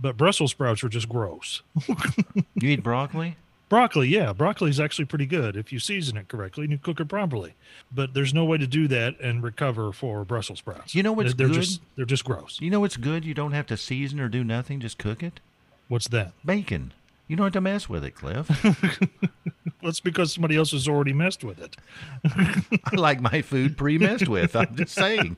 But 0.00 0.16
Brussels 0.16 0.52
sprouts 0.52 0.84
are 0.84 0.88
just 0.88 1.08
gross. 1.08 1.62
you 1.88 2.70
eat 2.70 2.82
broccoli? 2.82 3.36
Broccoli, 3.68 4.08
yeah, 4.08 4.32
broccoli 4.32 4.70
is 4.70 4.80
actually 4.80 5.04
pretty 5.04 5.26
good 5.26 5.54
if 5.54 5.72
you 5.72 5.78
season 5.78 6.16
it 6.16 6.28
correctly 6.28 6.64
and 6.64 6.72
you 6.72 6.78
cook 6.78 7.00
it 7.00 7.06
properly. 7.06 7.54
But 7.92 8.14
there's 8.14 8.32
no 8.32 8.44
way 8.44 8.56
to 8.56 8.66
do 8.66 8.88
that 8.88 9.20
and 9.20 9.42
recover 9.42 9.92
for 9.92 10.24
Brussels 10.24 10.60
sprouts. 10.60 10.94
You 10.94 11.02
know 11.02 11.12
what's 11.12 11.34
they're, 11.34 11.48
they're 11.48 11.54
good? 11.54 11.62
just 11.62 11.80
they're 11.96 12.06
just 12.06 12.24
gross. 12.24 12.58
You 12.60 12.70
know 12.70 12.80
what's 12.80 12.96
good? 12.96 13.26
You 13.26 13.34
don't 13.34 13.52
have 13.52 13.66
to 13.66 13.76
season 13.76 14.20
or 14.20 14.28
do 14.28 14.42
nothing. 14.42 14.80
Just 14.80 14.96
cook 14.96 15.22
it. 15.22 15.40
What's 15.88 16.08
that? 16.08 16.32
Bacon. 16.44 16.94
You 17.26 17.36
don't 17.36 17.44
have 17.44 17.52
to 17.52 17.60
mess 17.60 17.90
with 17.90 18.04
it, 18.04 18.14
Cliff. 18.14 18.48
That's 19.82 20.00
because 20.00 20.32
somebody 20.32 20.56
else 20.56 20.72
has 20.72 20.88
already 20.88 21.12
messed 21.12 21.44
with 21.44 21.60
it. 21.60 21.76
I 22.90 22.96
like 22.96 23.20
my 23.20 23.42
food 23.42 23.76
pre-messed 23.76 24.28
with. 24.28 24.56
I'm 24.56 24.74
just 24.74 24.94
saying. 24.94 25.36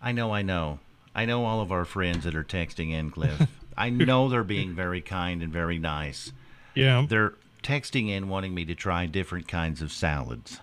I 0.00 0.12
know, 0.12 0.32
I 0.32 0.40
know. 0.40 0.78
I 1.14 1.26
know 1.26 1.44
all 1.44 1.60
of 1.60 1.70
our 1.70 1.84
friends 1.84 2.24
that 2.24 2.34
are 2.34 2.44
texting 2.44 2.92
in, 2.92 3.10
Cliff. 3.10 3.46
I 3.82 3.90
know 3.90 4.28
they're 4.28 4.44
being 4.44 4.74
very 4.74 5.00
kind 5.00 5.42
and 5.42 5.52
very 5.52 5.78
nice. 5.78 6.32
Yeah. 6.74 7.04
They're 7.08 7.34
texting 7.62 8.08
in 8.08 8.28
wanting 8.28 8.54
me 8.54 8.64
to 8.66 8.74
try 8.74 9.06
different 9.06 9.48
kinds 9.48 9.82
of 9.82 9.92
salads. 9.92 10.60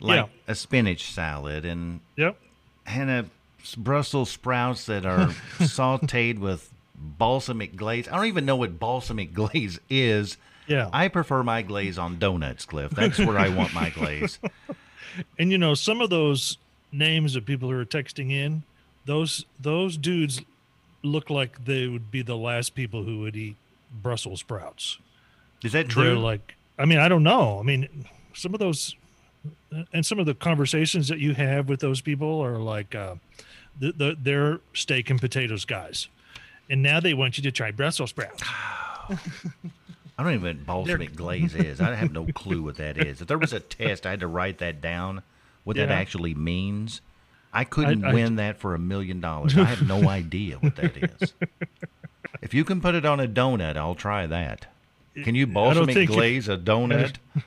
Like 0.00 0.16
Yeah. 0.16 0.26
a 0.48 0.54
spinach 0.54 1.12
salad 1.12 1.64
and 1.64 2.00
Yep. 2.16 2.36
and 2.86 3.10
a 3.10 3.24
Brussels 3.76 4.30
sprouts 4.30 4.86
that 4.86 5.04
are 5.04 5.26
sautéed 5.58 6.38
with 6.38 6.72
balsamic 6.96 7.76
glaze. 7.76 8.08
I 8.08 8.16
don't 8.16 8.26
even 8.26 8.46
know 8.46 8.56
what 8.56 8.78
balsamic 8.78 9.32
glaze 9.40 9.78
is. 9.88 10.36
Yeah. 10.66 10.88
I 10.92 11.08
prefer 11.08 11.42
my 11.42 11.62
glaze 11.62 11.98
on 11.98 12.18
donuts, 12.18 12.64
Cliff. 12.64 12.90
That's 12.92 13.18
where 13.18 13.38
I 13.38 13.48
want 13.48 13.74
my 13.74 13.90
glaze. 13.90 14.38
And 15.38 15.50
you 15.50 15.58
know, 15.58 15.74
some 15.74 16.00
of 16.00 16.08
those 16.08 16.56
names 16.92 17.34
of 17.34 17.44
people 17.44 17.68
who 17.68 17.76
are 17.76 17.84
texting 17.84 18.30
in, 18.30 18.62
those 19.06 19.44
those 19.58 19.96
dudes 19.96 20.40
look 21.02 21.30
like 21.30 21.64
they 21.64 21.86
would 21.86 22.10
be 22.10 22.22
the 22.22 22.36
last 22.36 22.74
people 22.74 23.04
who 23.04 23.20
would 23.20 23.36
eat 23.36 23.56
Brussels 24.02 24.40
sprouts. 24.40 24.98
Is 25.62 25.72
that 25.72 25.86
They're 25.88 26.04
true? 26.14 26.18
like, 26.18 26.54
I 26.78 26.84
mean, 26.84 26.98
I 26.98 27.08
don't 27.08 27.22
know. 27.22 27.58
I 27.58 27.62
mean, 27.62 28.06
some 28.34 28.54
of 28.54 28.60
those, 28.60 28.96
and 29.92 30.04
some 30.04 30.18
of 30.18 30.26
the 30.26 30.34
conversations 30.34 31.08
that 31.08 31.18
you 31.18 31.34
have 31.34 31.68
with 31.68 31.80
those 31.80 32.00
people 32.00 32.42
are 32.42 32.58
like, 32.58 32.94
uh, 32.94 33.16
the, 33.78 33.92
the, 33.92 34.16
they're 34.20 34.60
steak 34.74 35.10
and 35.10 35.20
potatoes 35.20 35.64
guys, 35.64 36.08
and 36.68 36.82
now 36.82 37.00
they 37.00 37.14
want 37.14 37.36
you 37.36 37.42
to 37.44 37.52
try 37.52 37.70
Brussels 37.70 38.10
sprouts. 38.10 38.42
I 40.18 40.22
don't 40.22 40.34
even 40.34 40.42
know 40.42 40.48
what 40.48 40.66
balsamic 40.66 41.16
glaze 41.16 41.54
is. 41.54 41.80
I 41.80 41.94
have 41.94 42.12
no 42.12 42.26
clue 42.34 42.62
what 42.62 42.76
that 42.76 42.98
is. 42.98 43.22
If 43.22 43.28
there 43.28 43.38
was 43.38 43.54
a 43.54 43.60
test, 43.60 44.04
I 44.04 44.10
had 44.10 44.20
to 44.20 44.26
write 44.26 44.58
that 44.58 44.80
down, 44.82 45.22
what 45.64 45.76
that 45.76 45.90
actually 45.90 46.34
means. 46.34 47.00
I 47.52 47.64
couldn't 47.64 48.04
I- 48.04 48.12
win 48.14 48.36
that 48.36 48.58
for 48.58 48.74
a 48.74 48.78
million 48.78 49.20
dollars. 49.20 49.56
I 49.56 49.64
have 49.64 49.86
no 49.86 50.08
idea 50.20 50.56
what 50.58 50.76
that 50.76 50.96
is. 50.96 51.32
If 52.42 52.54
you 52.54 52.64
can 52.64 52.80
put 52.80 52.94
it 52.94 53.04
on 53.04 53.20
a 53.20 53.28
donut, 53.28 53.76
I'll 53.76 53.94
try 53.94 54.26
that. 54.26 54.66
Can 55.24 55.34
you 55.34 55.46
balsamic 55.46 55.94
think 55.94 56.10
you- 56.10 56.16
glaze 56.16 56.48
a 56.48 56.56
donut? 56.56 57.16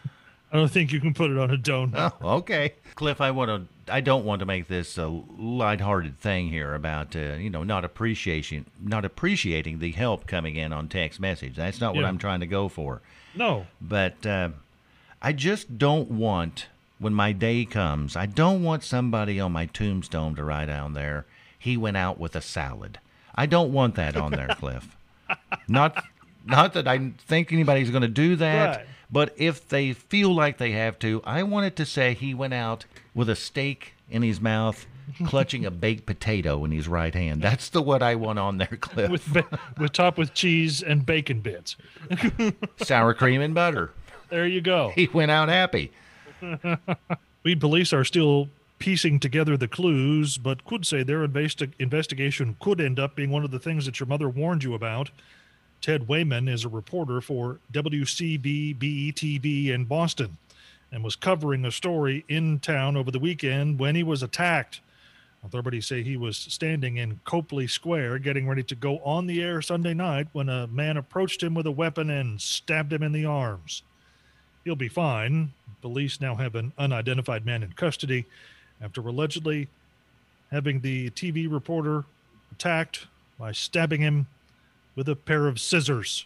I 0.52 0.58
don't 0.58 0.70
think 0.70 0.92
you 0.92 1.00
can 1.02 1.16
put 1.16 1.32
it 1.32 1.38
on 1.40 1.50
a 1.50 1.58
donut. 1.58 2.14
Oh, 2.22 2.36
okay. 2.38 2.74
Cliff, 2.94 3.20
I 3.22 3.32
want 3.32 3.50
to. 3.50 3.92
I 3.92 4.02
don't 4.02 4.24
want 4.24 4.40
to 4.42 4.46
make 4.46 4.68
this 4.68 5.00
a 5.00 5.08
lighthearted 5.08 6.20
thing 6.20 6.50
here 6.50 6.76
about 6.76 7.16
uh, 7.16 7.34
you 7.40 7.50
know 7.50 7.64
not 7.64 7.84
appreciation, 7.84 8.66
not 8.80 9.04
appreciating 9.04 9.80
the 9.80 9.92
help 9.94 10.28
coming 10.28 10.56
in 10.56 10.72
on 10.72 10.90
text 10.90 11.20
message. 11.20 11.56
That's 11.56 11.82
not 11.82 11.96
what 11.96 12.06
I'm 12.06 12.20
trying 12.20 12.42
to 12.42 12.46
go 12.46 12.70
for. 12.70 13.02
No, 13.36 13.66
But 13.82 14.24
uh, 14.28 14.50
I 15.24 15.34
just 15.34 15.80
don't 15.80 16.12
want 16.12 16.68
when 17.04 17.14
my 17.14 17.32
day 17.32 17.66
comes. 17.66 18.16
I 18.16 18.26
don't 18.26 18.64
want 18.64 18.84
somebody 18.84 19.40
on 19.40 19.52
my 19.52 19.66
tombstone 19.68 20.36
to 20.36 20.44
write 20.44 20.66
down 20.66 20.94
there. 20.94 21.26
He 21.60 21.78
went 21.78 21.98
out 21.98 22.20
with 22.20 22.36
a 22.36 22.42
salad. 22.42 23.00
I 23.36 23.46
don't 23.46 23.72
want 23.72 23.96
that 23.96 24.16
on 24.16 24.32
there, 24.32 24.48
Cliff. 24.58 24.96
Not, 25.68 26.04
not 26.46 26.74
that 26.74 26.88
I 26.88 27.12
think 27.20 27.52
anybody's 27.54 27.90
going 27.92 28.02
to 28.02 28.08
do 28.08 28.36
that. 28.38 28.78
Right. 28.78 28.86
But 29.12 29.34
if 29.38 29.68
they 29.68 29.94
feel 29.94 30.34
like 30.34 30.58
they 30.58 30.72
have 30.72 30.98
to, 31.00 31.22
I 31.24 31.44
want 31.44 31.68
it 31.68 31.76
to 31.76 31.86
say 31.86 32.14
he 32.16 32.34
went 32.34 32.54
out 32.54 32.86
with 33.14 33.30
a 33.30 33.36
steak 33.36 33.94
in 34.10 34.24
his 34.24 34.42
mouth, 34.42 34.86
clutching 35.26 35.66
a 35.66 35.72
baked 35.72 36.06
potato 36.06 36.64
in 36.66 36.72
his 36.72 36.88
right 36.88 37.14
hand. 37.14 37.42
That's 37.42 37.70
the 37.70 37.82
what 37.82 38.02
I 38.02 38.16
want 38.16 38.40
on 38.40 38.58
there, 38.58 38.78
Cliff. 38.82 39.10
with 39.12 39.32
ba- 39.32 39.60
with 39.78 39.92
top 39.94 40.18
with 40.18 40.34
cheese 40.34 40.82
and 40.82 41.06
bacon 41.06 41.42
bits. 41.42 41.76
Sour 42.78 43.14
cream 43.14 43.42
and 43.42 43.54
butter. 43.54 43.92
There 44.30 44.48
you 44.48 44.62
go. 44.62 44.92
He 44.96 45.08
went 45.14 45.30
out 45.30 45.50
happy. 45.50 45.92
Weed 47.44 47.60
police 47.60 47.94
are 47.94 48.04
still 48.04 48.50
piecing 48.80 49.20
together 49.20 49.56
the 49.56 49.68
clues, 49.68 50.38
but 50.38 50.66
could 50.66 50.86
say 50.86 51.04
their 51.04 51.26
investi- 51.26 51.72
investigation 51.80 52.56
could 52.60 52.82
end 52.82 53.00
up 53.00 53.16
being 53.16 53.30
one 53.30 53.44
of 53.44 53.52
the 53.52 53.60
things 53.60 53.86
that 53.86 54.00
your 54.00 54.08
mother 54.08 54.28
warned 54.28 54.64
you 54.64 54.74
about. 54.74 55.10
Ted 55.82 56.08
Wayman 56.08 56.48
is 56.48 56.64
a 56.64 56.70
reporter 56.70 57.22
for 57.22 57.60
WCB 57.72 58.78
BETV 58.78 59.46
E 59.46 59.72
in 59.72 59.86
Boston 59.86 60.38
and 60.92 61.04
was 61.04 61.16
covering 61.16 61.66
a 61.66 61.72
story 61.72 62.24
in 62.30 62.60
town 62.60 62.96
over 62.96 63.12
the 63.12 63.20
weekend 63.20 63.80
when 63.80 63.96
he 63.96 64.04
was 64.04 64.24
attacked. 64.24 64.80
Authorities 65.44 65.88
say 65.88 66.04
he 66.04 66.16
was 66.16 66.38
standing 66.38 66.98
in 66.98 67.20
Copley 67.26 67.68
Square 67.68 68.20
getting 68.20 68.48
ready 68.48 68.64
to 68.64 68.76
go 68.76 69.00
on 69.00 69.28
the 69.28 69.42
air 69.42 69.62
Sunday 69.62 69.94
night 69.94 70.28
when 70.32 70.48
a 70.48 70.68
man 70.68 70.96
approached 70.96 71.44
him 71.44 71.54
with 71.54 71.66
a 71.66 71.72
weapon 71.72 72.10
and 72.10 72.40
stabbed 72.40 72.94
him 72.94 73.04
in 73.04 73.12
the 73.12 73.26
arms. 73.26 73.84
He'll 74.64 74.76
be 74.78 74.88
fine. 74.88 75.52
Police 75.84 76.22
now 76.22 76.36
have 76.36 76.56
an 76.56 76.72
unidentified 76.78 77.46
man 77.46 77.62
in 77.62 77.74
custody 77.74 78.26
after 78.82 79.02
allegedly 79.02 79.68
having 80.50 80.80
the 80.80 81.10
TV 81.10 81.52
reporter 81.52 82.06
attacked 82.54 83.08
by 83.38 83.52
stabbing 83.52 84.00
him 84.00 84.28
with 84.96 85.10
a 85.10 85.16
pair 85.18 85.46
of 85.46 85.60
scissors. 85.60 86.26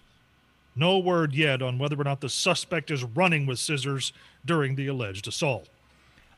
No 0.75 0.99
word 0.99 1.33
yet 1.33 1.63
on 1.63 1.79
whether 1.79 1.99
or 1.99 2.03
not 2.03 2.21
the 2.21 2.29
suspect 2.29 2.91
is 2.91 3.03
running 3.03 3.47
with 3.47 3.57
scissors 3.57 4.13
during 4.45 4.75
the 4.75 4.85
alleged 4.85 5.27
assault. 5.27 5.67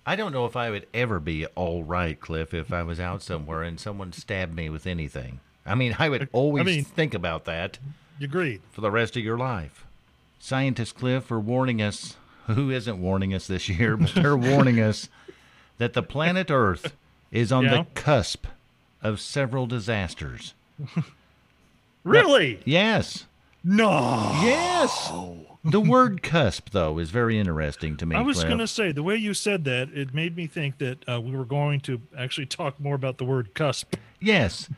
I 0.05 0.15
don't 0.15 0.31
know 0.31 0.45
if 0.45 0.55
I 0.55 0.69
would 0.69 0.87
ever 0.93 1.19
be 1.19 1.45
all 1.47 1.83
right, 1.83 2.17
Cliff, 2.17 2.53
if 2.53 2.71
I 2.71 2.83
was 2.83 3.01
out 3.01 3.21
somewhere 3.21 3.63
and 3.63 3.77
someone 3.81 4.13
stabbed 4.13 4.55
me 4.55 4.69
with 4.69 4.87
anything. 4.87 5.41
I 5.65 5.75
mean, 5.75 5.93
I 5.99 6.07
would 6.07 6.29
always 6.31 6.65
mean- 6.65 6.85
think 6.85 7.13
about 7.13 7.43
that 7.45 7.79
You 8.17 8.27
agreed? 8.27 8.61
for 8.71 8.79
the 8.79 8.89
rest 8.91 9.17
of 9.17 9.23
your 9.25 9.37
life. 9.37 9.85
Scientists, 10.39 10.93
Cliff, 10.93 11.29
are 11.31 11.39
warning 11.39 11.81
us. 11.81 12.15
Who 12.55 12.69
isn't 12.71 12.99
warning 12.99 13.33
us 13.33 13.47
this 13.47 13.69
year? 13.69 13.95
But 13.97 14.13
they're 14.15 14.37
warning 14.37 14.79
us 14.81 15.07
that 15.77 15.93
the 15.93 16.03
planet 16.03 16.49
Earth 16.51 16.95
is 17.31 17.51
on 17.51 17.63
Yeah. 17.65 17.77
the 17.83 17.85
cusp 17.95 18.45
of 19.01 19.19
several 19.19 19.65
disasters. 19.67 20.53
Really? 22.03 22.59
Yes. 22.65 23.25
No. 23.63 24.31
Yes. 24.41 25.11
The 25.65 25.81
word 25.81 26.23
cusp, 26.23 26.69
though, 26.71 26.97
is 26.97 27.09
very 27.11 27.37
interesting 27.37 27.97
to 27.97 28.05
me. 28.05 28.15
I 28.15 28.21
was 28.21 28.43
going 28.43 28.57
to 28.59 28.67
say 28.67 28.93
the 28.93 29.03
way 29.03 29.17
you 29.17 29.33
said 29.33 29.65
that, 29.65 29.89
it 29.93 30.13
made 30.13 30.37
me 30.37 30.47
think 30.47 30.77
that 30.77 31.07
uh, 31.09 31.19
we 31.19 31.35
were 31.35 31.43
going 31.45 31.81
to 31.81 31.99
actually 32.17 32.45
talk 32.47 32.79
more 32.79 32.95
about 32.95 33.17
the 33.17 33.25
word 33.25 33.53
cusp. 33.53 33.95
Yes. 34.21 34.69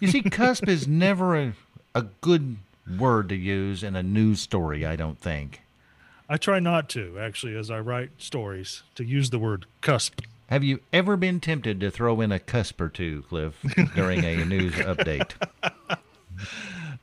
You 0.00 0.08
see, 0.08 0.22
cusp 0.22 0.68
is 0.68 0.88
never 1.06 1.36
a, 1.38 1.52
a 1.94 2.02
good 2.22 2.56
word 2.98 3.28
to 3.28 3.36
use 3.36 3.82
in 3.82 3.94
a 3.94 4.02
news 4.02 4.40
story, 4.40 4.86
I 4.86 4.96
don't 4.96 5.20
think. 5.20 5.60
I 6.32 6.36
try 6.36 6.60
not 6.60 6.88
to 6.90 7.18
actually, 7.18 7.56
as 7.56 7.72
I 7.72 7.80
write 7.80 8.10
stories, 8.18 8.84
to 8.94 9.04
use 9.04 9.30
the 9.30 9.38
word 9.40 9.66
cusp. 9.80 10.20
Have 10.46 10.62
you 10.62 10.78
ever 10.92 11.16
been 11.16 11.40
tempted 11.40 11.80
to 11.80 11.90
throw 11.90 12.20
in 12.20 12.30
a 12.30 12.38
cusp 12.38 12.80
or 12.80 12.88
two, 12.88 13.24
Cliff, 13.28 13.56
during 13.96 14.24
a 14.24 14.44
news 14.44 14.74
update? 14.76 15.32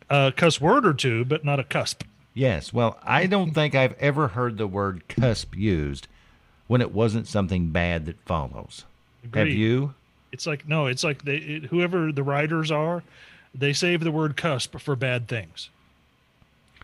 A 0.10 0.32
cuss 0.34 0.62
word 0.62 0.86
or 0.86 0.94
two, 0.94 1.26
but 1.26 1.44
not 1.44 1.60
a 1.60 1.66
cusp. 1.66 2.04
Yes. 2.34 2.72
Well, 2.72 2.98
I 3.04 3.26
don't 3.26 3.52
think 3.52 3.76
I've 3.76 3.98
ever 4.00 4.30
heard 4.30 4.58
the 4.58 4.66
word 4.66 5.04
cusp 5.10 5.58
used 5.58 6.08
when 6.68 6.80
it 6.80 6.94
wasn't 6.94 7.28
something 7.28 7.72
bad 7.72 8.06
that 8.06 8.22
follows. 8.26 8.86
Have 9.34 9.50
you? 9.50 9.94
It's 10.32 10.48
like 10.48 10.66
no, 10.70 10.86
it's 10.86 11.04
like 11.04 11.26
they 11.26 11.36
it, 11.36 11.66
whoever 11.66 12.14
the 12.14 12.24
writers 12.24 12.72
are, 12.72 13.04
they 13.54 13.74
save 13.74 14.06
the 14.06 14.12
word 14.12 14.38
cusp 14.38 14.78
for 14.80 14.96
bad 14.96 15.28
things. 15.28 15.70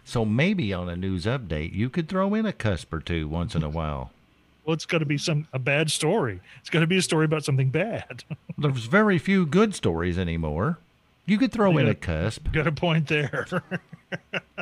So 0.05 0.25
maybe 0.25 0.73
on 0.73 0.89
a 0.89 0.95
news 0.95 1.25
update, 1.25 1.73
you 1.73 1.89
could 1.89 2.09
throw 2.09 2.33
in 2.33 2.45
a 2.45 2.53
cusp 2.53 2.93
or 2.93 2.99
two 2.99 3.27
once 3.27 3.55
in 3.55 3.63
a 3.63 3.69
while. 3.69 4.11
Well, 4.65 4.73
it's 4.73 4.85
got 4.85 4.99
to 4.99 5.05
be 5.05 5.17
some 5.17 5.47
a 5.51 5.59
bad 5.59 5.91
story. 5.91 6.39
It's 6.59 6.69
got 6.69 6.79
to 6.81 6.87
be 6.87 6.97
a 6.97 7.01
story 7.01 7.25
about 7.25 7.43
something 7.43 7.69
bad. 7.69 8.23
There's 8.57 8.85
very 8.85 9.17
few 9.17 9.45
good 9.45 9.75
stories 9.75 10.17
anymore. 10.17 10.79
You 11.25 11.37
could 11.37 11.51
throw 11.51 11.77
in 11.77 11.87
a 11.87 11.95
cusp. 11.95 12.51
got 12.51 12.67
a 12.67 12.71
point 12.71 13.07
there. 13.07 13.47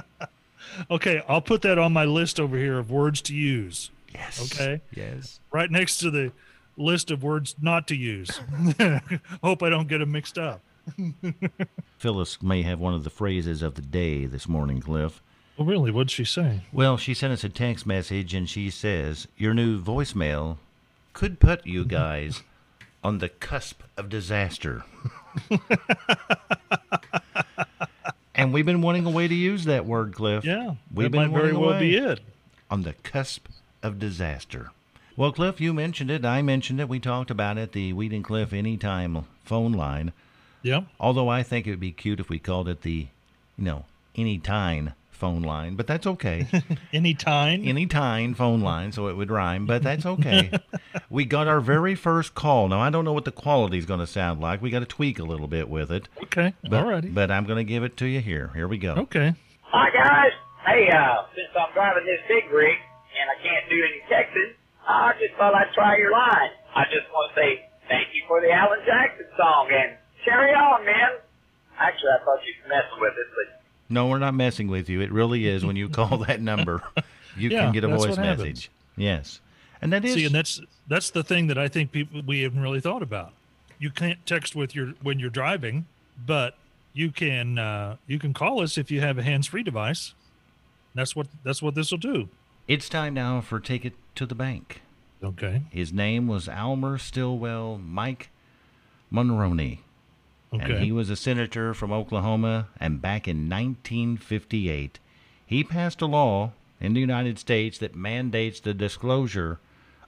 okay, 0.92 1.24
I'll 1.28 1.42
put 1.42 1.64
that 1.64 1.80
on 1.80 1.92
my 1.92 2.06
list 2.06 2.40
over 2.40 2.58
here 2.58 2.78
of 2.78 2.92
words 2.92 3.22
to 3.24 3.36
use. 3.36 3.90
Yes. 4.14 4.54
Okay. 4.54 4.82
Yes. 4.94 5.40
right 5.52 5.72
next 5.72 5.98
to 6.00 6.12
the 6.12 6.32
list 6.78 7.12
of 7.12 7.24
words 7.24 7.56
not 7.62 7.88
to 7.88 7.96
use. 7.96 8.40
Hope 9.44 9.64
I 9.64 9.70
don't 9.70 9.88
get 9.88 10.00
them 10.00 10.12
mixed 10.12 10.38
up. 10.38 10.62
Phyllis 11.98 12.42
may 12.42 12.64
have 12.64 12.80
one 12.80 12.94
of 12.94 13.04
the 13.04 13.10
phrases 13.10 13.62
of 13.62 13.76
the 13.76 13.82
day 13.82 14.26
this 14.26 14.48
morning, 14.48 14.82
Cliff. 14.82 15.22
Oh, 15.60 15.64
really? 15.66 15.92
What'd 15.92 16.12
she 16.12 16.26
say? 16.26 16.62
Well, 16.72 16.98
she 16.98 17.14
sent 17.14 17.34
us 17.34 17.44
a 17.44 17.50
text 17.50 17.86
message 17.86 18.34
and 18.34 18.50
she 18.50 18.70
says, 18.70 19.28
Your 19.38 19.54
new 19.54 19.82
voicemail 19.82 20.58
could 21.14 21.40
put 21.40 21.66
you 21.68 21.86
guys 22.00 22.42
on 23.04 23.20
the 23.20 23.30
cusp 23.30 23.82
of 23.98 24.10
disaster. 24.10 24.84
and 28.36 28.54
we've 28.54 28.66
been 28.66 28.82
wanting 28.82 29.06
a 29.06 29.10
way 29.10 29.28
to 29.28 29.36
use 29.36 29.66
that 29.66 29.86
word, 29.86 30.14
Cliff. 30.16 30.44
Yeah, 30.46 30.76
We've 30.94 31.06
that 31.06 31.18
been 31.18 31.32
might 31.32 31.40
very 31.40 31.54
well 31.54 31.80
be 31.80 31.98
it. 31.98 32.20
On 32.70 32.84
the 32.84 32.94
cusp 33.04 33.48
of 33.84 34.00
disaster. 34.00 34.72
Well, 35.18 35.32
Cliff, 35.32 35.60
you 35.60 35.74
mentioned 35.74 36.10
it. 36.10 36.24
I 36.26 36.42
mentioned 36.42 36.80
it. 36.80 36.88
We 36.88 37.00
talked 37.00 37.30
about 37.30 37.58
it. 37.58 37.74
The 37.74 37.94
Weed 37.94 38.14
and 38.14 38.24
Cliff 38.24 38.54
Anytime 38.54 39.26
phone 39.44 39.74
line. 39.74 40.14
Yeah. 40.64 40.82
Although 41.00 41.28
I 41.28 41.44
think 41.44 41.68
it 41.68 41.72
would 41.72 41.80
be 41.80 41.92
cute 41.92 42.20
if 42.20 42.30
we 42.30 42.40
called 42.40 42.70
it 42.70 42.82
the, 42.84 43.08
you 43.58 43.64
know, 43.64 43.86
anytime 44.16 44.94
phone 45.22 45.44
line, 45.44 45.76
but 45.76 45.86
that's 45.86 46.08
okay. 46.08 46.48
Anytime. 46.94 47.62
Any 47.64 47.86
time 47.86 48.34
phone 48.34 48.62
line, 48.62 48.92
so 48.92 49.06
it 49.08 49.16
would 49.16 49.30
rhyme, 49.30 49.68
but 49.68 49.84
that's 49.84 50.04
okay. 50.04 50.50
we 51.12 51.26
got 51.26 51.48
our 51.48 51.62
very 51.62 51.94
first 51.94 52.34
call. 52.34 52.68
Now, 52.68 52.82
I 52.82 52.90
don't 52.90 53.06
know 53.06 53.14
what 53.14 53.26
the 53.26 53.32
quality 53.32 53.78
is 53.78 53.86
going 53.86 54.00
to 54.00 54.08
sound 54.08 54.42
like. 54.42 54.64
We 54.64 54.72
got 54.72 54.80
to 54.80 54.90
tweak 54.90 55.20
a 55.20 55.24
little 55.24 55.46
bit 55.46 55.70
with 55.70 55.92
it. 55.92 56.10
okay. 56.24 56.56
But, 56.64 56.84
Alrighty. 56.84 57.14
But 57.14 57.30
I'm 57.30 57.46
going 57.46 57.62
to 57.62 57.64
give 57.64 57.84
it 57.84 57.96
to 57.98 58.08
you 58.08 58.20
here. 58.20 58.50
Here 58.56 58.68
we 58.68 58.80
go. 58.80 59.06
okay. 59.06 59.36
Hi 59.70 59.94
guys. 59.94 60.34
Hey, 60.66 60.90
uh, 60.90 61.30
since 61.38 61.54
I'm 61.54 61.70
driving 61.78 62.04
this 62.04 62.20
big 62.28 62.50
rig 62.50 62.76
and 63.14 63.26
I 63.30 63.38
can't 63.46 63.70
do 63.70 63.78
any 63.78 64.02
texting, 64.10 64.58
I 64.90 65.14
just 65.22 65.38
thought 65.38 65.54
I'd 65.54 65.70
try 65.78 66.02
your 66.02 66.12
line. 66.12 66.50
I 66.74 66.90
just 66.90 67.06
want 67.14 67.30
to 67.30 67.34
say 67.38 67.70
thank 67.88 68.10
you 68.18 68.26
for 68.28 68.42
the 68.42 68.50
Alan 68.50 68.82
Jackson 68.90 69.30
song 69.38 69.70
and 69.70 70.02
carry 70.26 70.50
on, 70.58 70.82
man. 70.82 71.22
Actually, 71.78 72.18
I 72.18 72.26
thought 72.26 72.42
you 72.42 72.58
were 72.66 72.74
messing 72.74 73.00
with 73.00 73.14
it, 73.14 73.30
but 73.38 73.61
No, 73.92 74.08
we're 74.08 74.20
not 74.20 74.34
messing 74.34 74.68
with 74.68 74.90
you. 74.90 75.02
It 75.02 75.12
really 75.12 75.48
is 75.48 75.66
when 75.66 75.76
you 75.76 75.90
call 76.00 76.18
that 76.20 76.42
number, 76.42 76.82
you 77.38 77.50
Yeah, 77.50 77.64
can 77.66 77.74
get 77.74 77.84
a 77.84 77.88
voice 77.90 78.10
what 78.10 78.18
happens. 78.18 78.40
message. 78.40 78.72
Yes. 78.98 79.40
And 79.82 79.92
that 79.94 80.06
is 80.06 80.14
See, 80.14 80.26
and 80.26 80.34
that's 80.34 80.62
that's 80.88 81.10
the 81.12 81.24
thing 81.24 81.48
that 81.48 81.58
I 81.58 81.68
think 81.68 81.92
people 81.92 82.22
we 82.26 82.42
haven't 82.42 82.62
really 82.62 82.82
thought 82.82 83.02
about. 83.04 83.34
You 83.80 83.90
can't 83.90 84.24
text 84.26 84.56
with 84.56 84.76
your 84.76 84.94
when 85.02 85.18
you're 85.20 85.30
driving, 85.32 85.86
but 86.26 86.56
you 86.94 87.12
can 87.12 87.58
uh, 87.58 87.96
you 88.08 88.20
can 88.20 88.34
call 88.34 88.62
us 88.62 88.78
if 88.78 88.92
you 88.92 89.02
have 89.02 89.18
a 89.18 89.24
hands-free 89.24 89.64
device. 89.64 90.14
That's 90.94 91.16
what 91.16 91.28
that's 91.44 91.62
what 91.62 91.74
this 91.76 91.90
will 91.92 91.98
do. 91.98 92.30
it's 92.68 92.90
time 92.90 93.14
now 93.16 93.42
for 93.42 93.60
Take 93.60 93.86
It 93.86 93.94
to 94.16 94.26
the 94.28 94.36
Bank. 94.36 94.82
Okay. 95.24 95.64
His 95.72 95.92
name 95.94 96.28
was 96.28 96.48
Almer 96.48 96.98
Stillwell 97.00 97.78
Mike 97.80 98.30
Monroney. 99.12 99.80
Okay. 100.54 100.64
And 100.76 100.84
he 100.84 100.92
was 100.92 101.10
a 101.10 101.16
senator 101.16 101.74
from 101.74 101.92
Oklahoma. 101.92 102.68
And 102.80 103.02
back 103.02 103.28
in 103.28 103.50
1958, 103.50 105.00
he 105.46 105.64
passed 105.64 106.02
a 106.02 106.06
law 106.06 106.52
in 106.80 106.94
the 106.94 107.00
United 107.00 107.40
States 107.40 107.78
that 107.78 107.96
mandates 107.96 108.60
the 108.60 108.74
disclosure 108.74 109.60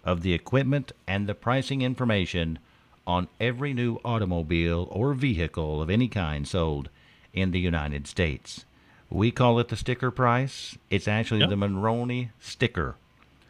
of 0.04 0.22
the 0.22 0.34
equipment 0.34 0.92
and 1.08 1.28
the 1.28 1.36
pricing 1.36 1.82
information 1.82 2.60
on 3.08 3.28
every 3.40 3.74
new 3.74 4.00
automobile 4.04 4.88
or 4.92 5.14
vehicle 5.14 5.82
of 5.82 5.90
any 5.90 6.08
kind 6.08 6.48
sold 6.48 6.90
in 7.34 7.52
the 7.52 7.60
United 7.60 8.08
States. 8.08 8.66
We 9.10 9.32
call 9.32 9.60
it 9.60 9.68
the 9.70 9.76
sticker 9.76 10.12
price. 10.12 10.78
It's 10.90 11.08
actually 11.08 11.42
Yep. 11.42 11.50
the 11.50 11.56
Monroney 11.56 12.30
sticker 12.40 12.96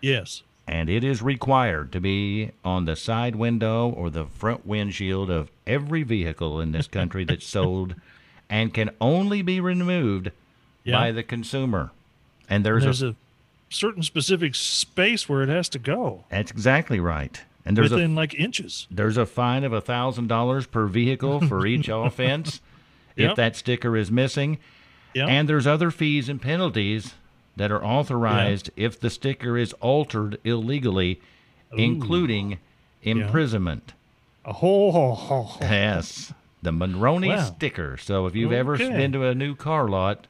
yes. 0.01 0.43
And 0.67 0.89
it 0.89 1.03
is 1.03 1.21
required 1.21 1.91
to 1.91 1.99
be 1.99 2.51
on 2.63 2.85
the 2.85 2.95
side 2.95 3.35
window 3.35 3.89
or 3.89 4.09
the 4.09 4.25
front 4.25 4.65
windshield 4.65 5.29
of 5.29 5.51
every 5.67 6.03
vehicle 6.03 6.59
in 6.61 6.71
this 6.71 6.87
country 6.87 7.23
that's 7.25 7.45
sold 7.45 7.95
and 8.49 8.73
can 8.73 8.89
only 9.01 9.41
be 9.41 9.59
removed 9.59 10.31
Yeah. 10.83 10.97
by 10.99 11.11
the 11.11 11.23
consumer. 11.23 11.91
And 12.49 12.65
there's, 12.65 12.83
There's 12.83 13.01
a, 13.01 13.09
a 13.09 13.15
certain 13.69 14.03
specific 14.03 14.53
space 14.55 15.27
where 15.27 15.41
it 15.43 15.49
has 15.49 15.69
to 15.69 15.79
go 15.79 16.25
that's 16.29 16.51
exactly 16.51 16.99
right. 16.99 17.41
And 17.65 17.77
there's 17.77 17.91
a 17.91 17.95
within 17.95 18.13
like 18.15 18.33
inches. 18.33 18.87
there's 18.91 19.15
a 19.17 19.25
fine 19.25 19.63
of 19.63 19.71
a 19.73 19.79
thousand 19.81 20.27
dollars 20.27 20.65
per 20.67 20.85
vehicle 20.85 21.39
for 21.47 21.65
each 21.73 21.87
offense 21.89 22.59
if 23.15 23.27
Yep. 23.29 23.35
that 23.37 23.55
sticker 23.55 23.95
is 23.95 24.11
missing. 24.11 24.57
Yeah. 25.13 25.27
And 25.27 25.47
there's 25.47 25.65
other 25.67 25.89
fees 25.91 26.27
and 26.29 26.41
penalties 26.41 27.13
that 27.55 27.71
are 27.71 27.83
authorized 27.83 28.69
if 28.75 28.99
the 28.99 29.09
sticker 29.09 29.57
is 29.57 29.73
altered 29.73 30.39
illegally, 30.43 31.21
including 31.75 32.59
imprisonment. 33.03 33.93
Oh, 34.45 34.49
a 34.49 34.53
whole, 34.53 34.91
whole, 34.91 35.15
whole, 35.15 35.43
whole. 35.43 35.67
Yes, 35.69 36.33
the 36.61 36.71
Monroney 36.71 37.29
Wow. 37.29 37.43
sticker. 37.43 37.97
So 37.97 38.25
if 38.25 38.35
you've 38.35 38.51
ever 38.51 38.77
been 38.77 39.11
to 39.13 39.25
a 39.25 39.35
new 39.35 39.55
car 39.55 39.87
lot, 39.87 40.27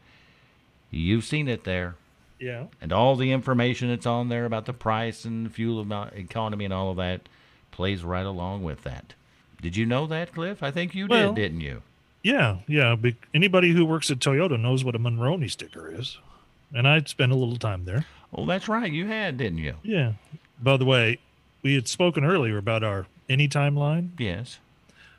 you've 0.92 1.24
seen 1.25 1.48
it 1.48 1.63
there. 1.63 1.96
Yeah. 2.39 2.65
And 2.82 2.92
all 2.92 3.15
the 3.15 3.32
information 3.32 3.88
that's 3.89 4.06
on 4.06 4.27
there 4.30 4.46
about 4.46 4.65
the 4.65 4.74
price 4.74 5.24
and 5.25 5.51
fuel 5.53 5.82
economy 6.13 6.65
and 6.65 6.74
all 6.74 6.92
of 6.92 6.98
that 6.98 7.30
plays 7.72 8.03
right 8.03 8.25
along 8.25 8.63
with 8.63 8.84
that. 8.84 9.13
Did 9.62 9.77
you 9.77 9.86
know 9.86 10.06
that, 10.08 10.34
Cliff? 10.34 10.62
I 10.62 10.70
think 10.72 10.94
you 10.94 11.08
Well- 11.08 11.34
did, 11.34 11.42
didn't 11.42 11.62
you? 11.62 11.82
Yeah, 12.22 12.58
yeah. 12.68 12.96
Anybody 13.34 13.72
who 13.72 13.86
works 13.86 14.10
at 14.12 14.20
Toyota 14.20 14.60
knows 14.60 14.84
what 14.84 14.95
a 14.95 15.00
Monroney 15.00 15.50
sticker 15.52 15.89
is, 15.93 16.19
and 16.74 16.88
I 16.88 17.02
spent 17.06 17.32
a 17.32 17.36
little 17.36 17.58
time 17.58 17.86
there. 17.86 18.06
Oh, 18.34 18.46
that's 18.46 18.68
right. 18.68 18.92
You 18.92 19.06
had, 19.08 19.38
didn't 19.38 19.60
you? 19.60 19.76
Yeah. 19.84 20.14
By 20.62 20.78
the 20.78 20.86
way, 20.86 21.20
we 21.62 21.76
had 21.76 21.88
spoken 21.88 22.24
earlier 22.24 22.58
about 22.58 22.84
our 22.84 23.06
anytime 23.30 23.76
line. 23.76 24.14
Yes. 24.18 24.60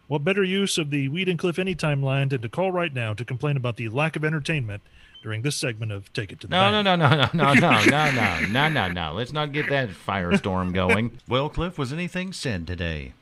What 0.08 0.24
better 0.24 0.44
use 0.44 0.76
of 0.78 0.90
the 0.90 1.08
Weed 1.08 1.28
and 1.28 1.38
Cliff 1.38 1.58
anytime 1.58 2.02
line 2.02 2.28
than 2.28 2.42
to 2.42 2.48
call 2.48 2.72
right 2.72 2.92
now 2.92 3.14
to 3.14 3.24
complain 3.24 3.56
about 3.56 3.76
the 3.76 3.88
lack 3.88 4.16
of 4.16 4.24
entertainment 4.24 4.82
during 5.22 5.40
this 5.42 5.56
segment 5.56 5.90
of 5.92 6.12
Take 6.12 6.32
It 6.32 6.40
to 6.40 6.46
the 6.46 6.50
No, 6.50 6.70
no, 6.70 6.82
Bank? 6.82 7.00
no, 7.00 7.08
no, 7.08 7.30
no, 7.32 7.54
no, 7.54 7.54
no, 7.84 7.84
no, 7.84 8.10
no, 8.10 8.46
no, 8.46 8.68
no, 8.68 8.88
no. 8.88 9.12
Let's 9.14 9.32
not 9.32 9.52
get 9.52 9.70
that 9.70 9.88
firestorm 9.88 10.74
going. 10.74 11.18
Well, 11.28 11.48
Cliff, 11.48 11.78
was 11.78 11.92
anything 11.92 12.32
said 12.34 12.66
today? 12.66 13.14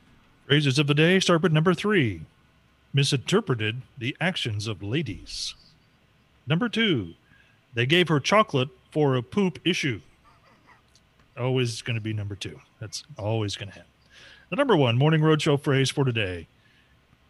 Phrases 0.47 0.77
of 0.77 0.87
the 0.87 0.93
day 0.93 1.19
start 1.21 1.41
with 1.41 1.53
number 1.53 1.73
three. 1.73 2.21
Misinterpreted 2.93 3.81
the 3.97 4.15
actions 4.19 4.67
of 4.67 4.83
ladies. 4.83 5.55
Number 6.45 6.67
two, 6.67 7.13
they 7.73 7.85
gave 7.85 8.07
her 8.09 8.19
chocolate 8.19 8.69
for 8.91 9.15
a 9.15 9.21
poop 9.23 9.59
issue. 9.65 10.01
Always 11.37 11.81
going 11.81 11.95
to 11.95 12.01
be 12.01 12.13
number 12.13 12.35
two. 12.35 12.59
That's 12.79 13.03
always 13.17 13.55
going 13.55 13.69
to 13.69 13.73
happen. 13.75 13.89
The 14.49 14.55
number 14.55 14.75
one 14.77 14.97
morning 14.97 15.21
roadshow 15.21 15.59
phrase 15.59 15.89
for 15.89 16.05
today 16.05 16.47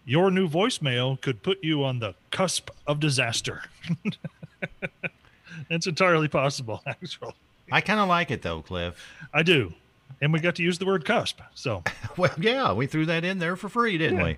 your 0.06 0.30
new 0.30 0.50
voicemail 0.50 1.20
could 1.22 1.42
put 1.42 1.64
you 1.64 1.82
on 1.86 2.00
the 2.00 2.14
cusp 2.30 2.70
of 2.86 3.00
disaster. 3.00 3.62
it's 5.70 5.88
entirely 5.88 6.28
possible, 6.28 6.82
actually. 6.88 7.34
I 7.72 7.80
kind 7.80 8.02
of 8.02 8.10
like 8.10 8.30
it 8.30 8.42
though, 8.42 8.62
Cliff. 8.62 8.96
I 9.34 9.44
do. 9.44 9.74
And 10.22 10.34
we 10.34 10.40
got 10.40 10.56
to 10.56 10.64
use 10.64 10.78
the 10.78 10.86
word 10.86 11.06
cusp. 11.06 11.40
So 11.54 11.84
Well, 12.18 12.32
yeah, 12.38 12.74
we 12.74 12.86
threw 12.88 13.06
that 13.06 13.24
in 13.24 13.40
there 13.40 13.56
for 13.56 13.70
free, 13.70 13.98
didn't 13.98 14.18
Yeah. 14.20 14.24
we? 14.26 14.38